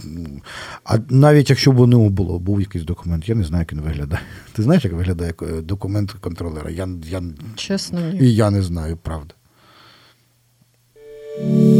[0.84, 4.22] а навіть якщо б не було, був якийсь документ, я не знаю, як він виглядає.
[4.52, 6.70] Ти знаєш, як виглядає е, документ контролера?
[6.70, 7.22] Я, я,
[7.54, 8.18] Чесно, ні.
[8.20, 9.34] і я не знаю, правда.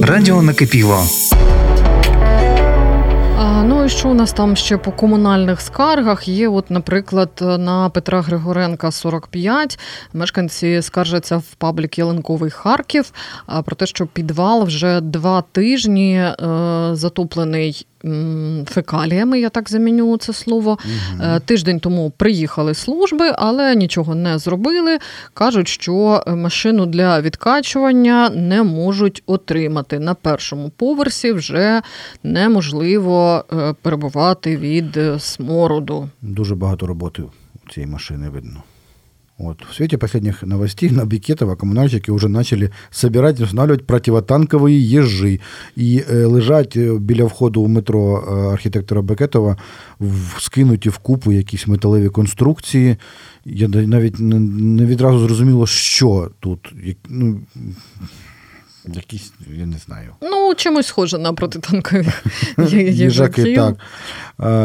[0.03, 1.05] Радіо накипіло.
[3.41, 6.29] Ну і що у нас там ще по комунальних скаргах?
[6.29, 9.79] Є, от, наприклад, на Петра Григоренка 45.
[10.13, 13.13] Мешканці скаржаться в паблік Ялинковий Харків
[13.65, 16.35] про те, що підвал вже два тижні е,
[16.93, 17.87] затоплений.
[18.67, 20.79] Фекаліями, я так заміню це слово.
[21.21, 24.99] Е, Тиждень тому приїхали служби, але нічого не зробили.
[25.35, 29.99] Кажуть, що е, машину для відкачування не можуть отримати.
[29.99, 31.83] На першому поверсі вже
[32.23, 36.09] неможливо е, перебувати від смороду.
[36.23, 38.63] Дуже багато роботи у цієї машини видно.
[39.39, 39.65] Вот.
[39.71, 45.41] В свете последних новостей на Бекетова коммунальщики уже начали собирать и устанавливать противотанковые ежи.
[45.77, 49.57] І э, лежать е, біля входу у метро э, архітектора Бекетова
[50.39, 52.97] скинуті в купу якісь металеві конструкції.
[53.45, 56.75] Я навіть не, відразу зрозуміло, що тут.
[57.09, 57.41] Ну,
[58.97, 60.11] якісь, я не знаю.
[60.23, 62.09] Ну, чимось схоже на протитанкові
[62.93, 63.75] Їжаки, так.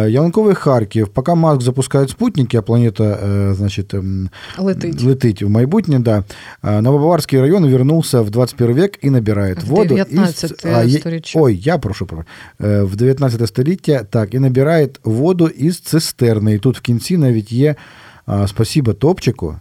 [0.05, 0.09] Е,
[0.53, 1.07] Харків.
[1.07, 5.01] Поки Маск запускає спутники, а планета, е, значить, ем, Летить.
[5.03, 6.24] летить в майбутнє, да.
[6.65, 6.82] Е,
[7.41, 9.95] район вернулся в 21 век и набирает В воду.
[9.95, 11.39] 19 из- а, е- сторіччя.
[11.39, 12.24] Ой, я прошу про
[12.59, 16.53] в 19 століття, так, і набирает воду із цистерни.
[16.53, 17.76] І тут в кінці навіть є
[18.47, 19.55] спасибо Топчику,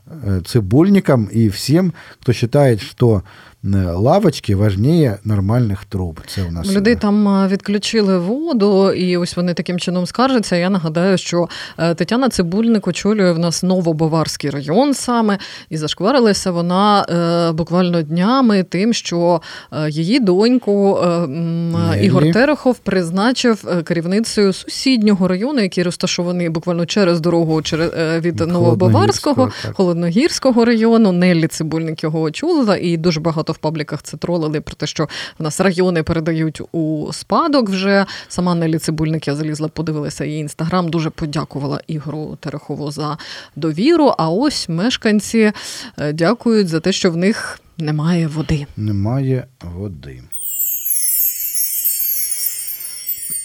[0.47, 3.23] цибульникам і всім, хто вважає, що е,
[3.65, 6.21] лавочки важнее нормальних труб.
[6.27, 10.57] Це у нас людей там е, відключили воду, і ось вони таким чином скаржаться.
[10.57, 11.49] Я нагадаю, що
[11.79, 15.39] е, Тетяна Цибульник очолює в нас Новобаварський район саме,
[15.71, 19.43] і зашкварилася вона е, буквально днями тим, що
[19.73, 22.07] е, її доньку е, Нелі.
[22.07, 28.41] Ігор Терехов призначив е, керівницею сусіднього району, який розташований буквально через дорогу через, е, від
[28.41, 29.75] Новобаварського, Холодногірського.
[29.75, 31.13] Холодногірського району.
[31.13, 35.43] Неллі Цибульник його очолила, і дуже багато в пабліках це тролили про те, що в
[35.43, 38.07] нас райони передають у спадок вже.
[38.29, 40.89] Сама Неллі Цибульник я залізла, подивилася її інстаграм.
[40.89, 43.19] Дуже подякувала Ігору Терехову за
[43.57, 44.15] довіру.
[44.19, 45.53] А ось мешканці
[45.99, 48.67] е, дякують за те, що в них немає води.
[48.77, 50.23] Немає води.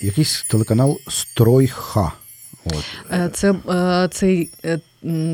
[0.02, 2.12] Якийсь телеканал Стройха.
[2.66, 2.84] От.
[3.12, 4.50] Е, Це е, цей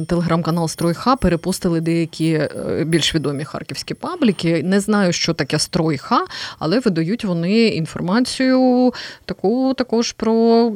[0.07, 4.63] телеграм-канал Стройха перепостили деякі е, більш відомі харківські пабліки.
[4.63, 6.25] Не знаю, що таке Стройха,
[6.59, 8.93] але видають вони інформацію
[9.25, 10.71] таку також про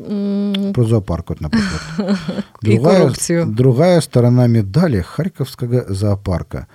[0.73, 1.81] Про зоопарк, от, наприклад.
[2.61, 3.45] І корупцію.
[3.45, 6.65] другая сторона медалі Харківського зоопарка.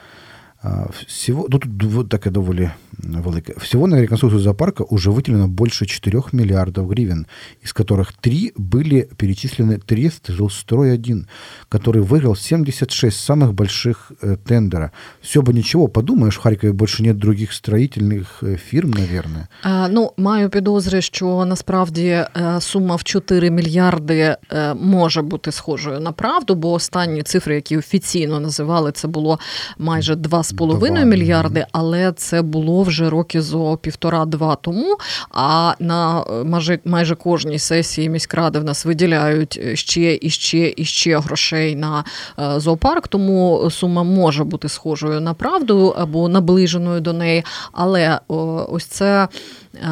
[0.64, 2.70] А, Всего, ну, тут дов- таке доволі
[3.04, 3.54] велике.
[3.54, 7.26] Всего на реконструкцию зоопарка уже выделено больше 4 миллиардов гривен,
[7.66, 11.26] из которых 3 были перечислены трест «Жилстрой-1»,
[11.70, 14.92] который выиграл 76 самых больших э, тендера.
[15.22, 19.48] Все бы ничего, подумаешь, в Харькове больше нет других строительных э, фирм, наверное.
[19.66, 22.28] Е, Ну, маю підозри, що насправді е,
[22.60, 28.40] сума в 4 мільярди е, може бути схожою на правду, бо останні цифри, які офіційно
[28.40, 29.40] називали, це було
[29.78, 30.51] майже 2,5
[31.01, 34.97] Два, мільярди, але це було вже роки зо півтора-два тому.
[35.31, 40.85] А на е, майже, майже кожній сесії міськради в нас виділяють ще і ще і
[40.85, 42.05] ще грошей на
[42.39, 47.45] е, зоопарк, тому сума може бути схожою на правду або наближеною до неї.
[47.73, 48.21] Але
[48.69, 49.29] ось це
[49.75, 49.89] е,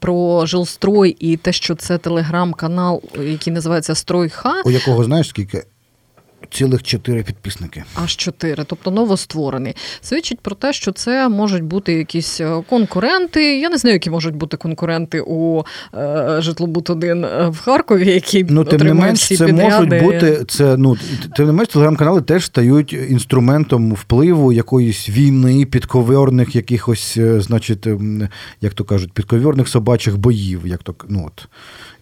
[0.00, 4.62] про жилстрой і те, що це телеграм-канал, який називається Стройха.
[4.64, 5.64] У якого знаєш скільки?
[6.50, 7.84] Цілих 4 підписники.
[7.94, 13.58] Аж 4, тобто новостворений, свідчить про те, що це можуть бути якісь е, конкуренти.
[13.58, 15.62] Я не знаю, які можуть бути конкуренти у
[15.94, 19.74] е, житлобут 1 в Харкові, які Ну, тим не менш, всі це підряди.
[19.74, 20.44] можуть бути.
[20.48, 20.96] Це ну
[21.36, 28.28] тим не менш, телеграм-канали теж стають інструментом впливу якоїсь війни, підковерних якихось, е, значить, ем,
[28.60, 30.66] як то кажуть, підковерних собачих боїв.
[30.66, 31.48] Як то ну от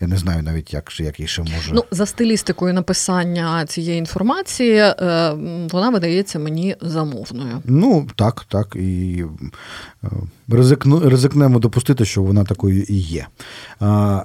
[0.00, 1.70] я не знаю навіть, як як їй ще може.
[1.74, 5.32] Ну, за стилістикою написання цієї інформації, е,
[5.72, 7.62] вона видається мені замовною.
[7.64, 8.76] Ну, так, так.
[8.76, 9.24] І
[10.04, 10.08] е,
[10.48, 13.26] ризикну, ризикнемо допустити, що вона такою і є.
[13.80, 14.22] А,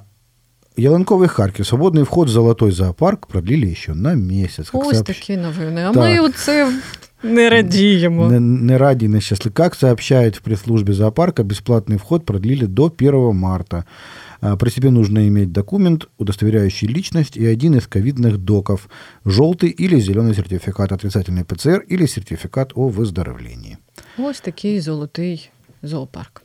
[0.78, 1.66] Ялинковий Харків.
[1.66, 4.70] Свободний вход в Золотой зоопарк продлили ще на місяць.
[4.74, 5.86] Ось сообщ- такі новини.
[5.90, 6.04] А Так.
[6.04, 6.74] ми оце
[7.24, 8.28] не радіємо.
[8.28, 9.52] Не, не ради, не счастливы.
[9.52, 13.84] Как сообщает в пресс-службе зоопарка, бесплатный вход продлили до 1 марта.
[14.41, 20.01] А, При себе нужно иметь документ, удостоверяющий личность, и один из ковидных доков – желтый или
[20.01, 23.77] зеленый сертификат отрицательный ПЦР или сертификат о выздоровлении.
[24.19, 25.51] Ось такий золотий
[25.83, 26.43] зоопарк.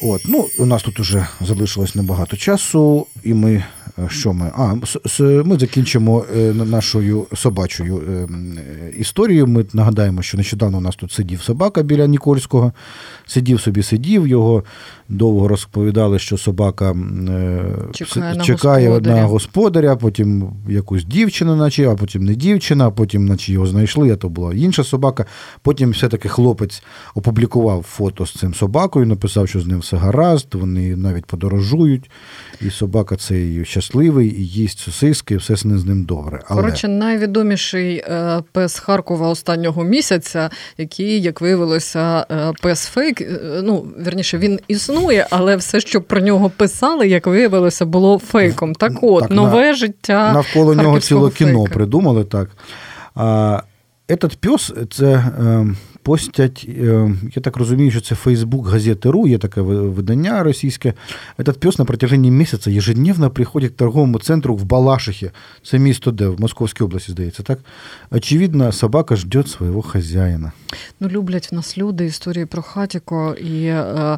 [0.00, 3.64] От, ну, у нас тут уже залишилось небагато часу, і ми
[3.98, 4.52] е, що ми?
[4.56, 9.46] А, с- с- ми закінчимо е, на- нашою собачою е, м, е, історією.
[9.46, 12.72] Ми нагадаємо, що нещодавно у нас тут сидів собака біля Нікольського.
[13.25, 14.27] Сидів собі, сидів.
[14.27, 14.63] Його
[15.09, 17.63] довго розповідали, що собака е,
[17.93, 19.21] Чекає на чекає господаря.
[19.21, 24.11] на господаря, потім якусь дівчину, наче, а потім не дівчина, а потім, наче його знайшли,
[24.11, 25.25] а то була інша собака.
[25.61, 26.83] Потім все-таки хлопець
[27.15, 32.11] опублікував фото з цим собакою, написав, що з ним все гаразд, вони навіть подорожують,
[32.61, 36.39] і собака цей щасливий, і їсть сосиски, і все з ним з ним добре.
[36.47, 43.12] Але Коротше, найвідоміший е, пес Харкова останнього місяця, який, як виявилося, е, пес фейк.
[43.21, 48.75] Е, Ну, вірніше, він існує, але все, що про нього писали, як виявилося, було фейком.
[48.75, 50.33] Так от, Так, нове на- життя.
[50.33, 52.49] навколо нього ціло ціле кіно придумали так.
[53.15, 53.61] А,
[54.09, 55.65] Этот пес, це е,
[56.03, 60.93] постять, е, я так розумію, що це Фейсбук газети РУ, є таке видання російське.
[61.37, 65.31] Этот пес на протяжении місяця ежедневно приходить к торговому центру в Балашихе.
[65.63, 67.59] Це місто де, в Московській області, здається, так?
[68.11, 70.51] Очевидно, собака ждет свого хазяїна.
[70.99, 74.17] Ну, люблять в нас люди історії про хатіко, і е,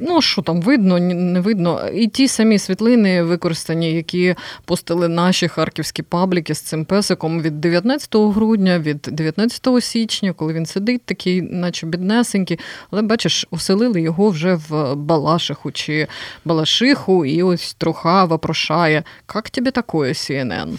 [0.00, 1.88] ну що там видно, не видно.
[1.88, 8.16] І ті самі світлини використані, які постили наші харківські пабліки з цим песиком від 19
[8.16, 12.58] грудня, від 19 січня, коли він сидить, такий, наче біднесенький.
[12.90, 16.06] Але бачиш, оселили його вже в Балашиху чи
[16.44, 19.02] Балашиху, і ось троха вопрошає,
[19.34, 20.78] як тобі такое, CNN?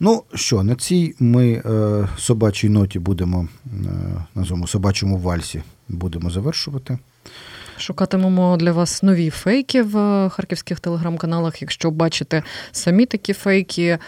[0.00, 3.78] Ну що, на цій ми е, собачій ноті будемо, е,
[4.34, 6.98] назовемо собачому вальсі, будемо завершувати.
[7.78, 11.62] Шукатимемо для вас нові фейки в е, харківських телеграм-каналах.
[11.62, 13.98] Якщо бачите самі такі фейки, е,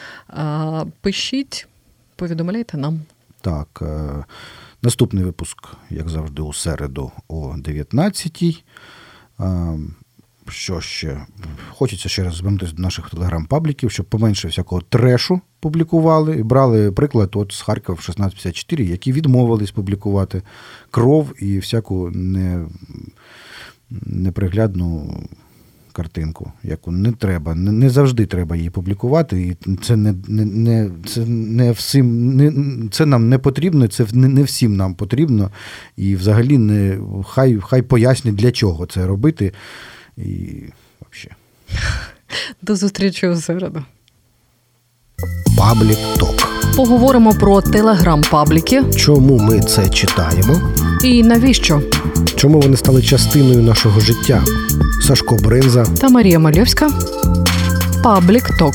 [1.00, 1.66] пишіть,
[2.16, 3.00] повідомляйте нам.
[3.46, 4.24] Так, е,
[4.82, 5.58] наступний випуск,
[5.90, 8.62] як завжди, у середу о 19-й.
[9.40, 9.78] Е,
[10.48, 11.26] Що ще?
[11.70, 16.36] Хочеться ще раз звернутися до наших телеграм-пабліків, щоб поменше всякого трешу публікували.
[16.36, 20.42] І брали приклад от з Харкова 1654, які відмовились публікувати
[20.90, 22.66] кров і всяку не,
[23.90, 25.20] неприглядну
[25.96, 29.42] картинку, яку не треба, не, не завжди треба її публікувати.
[29.42, 32.52] І це не, не, не, це не всім, не,
[32.90, 35.50] це нам не потрібно, це не, не всім нам потрібно.
[35.96, 39.52] І взагалі не, хай, хай пояснять, для чого це робити.
[40.16, 40.24] І
[41.12, 41.36] взагалі.
[42.62, 43.84] До зустрічі у середу.
[45.58, 46.48] Паблік Ток.
[46.76, 50.72] Поговоримо про телеграм-пабліки Чому ми це читаємо?
[51.04, 51.82] і навіщо.
[52.36, 54.44] Чому вони стали частиною нашого життя?
[55.02, 56.90] Сашко Бринза Та Марія Мальовська.
[58.02, 58.74] Паблік Ток.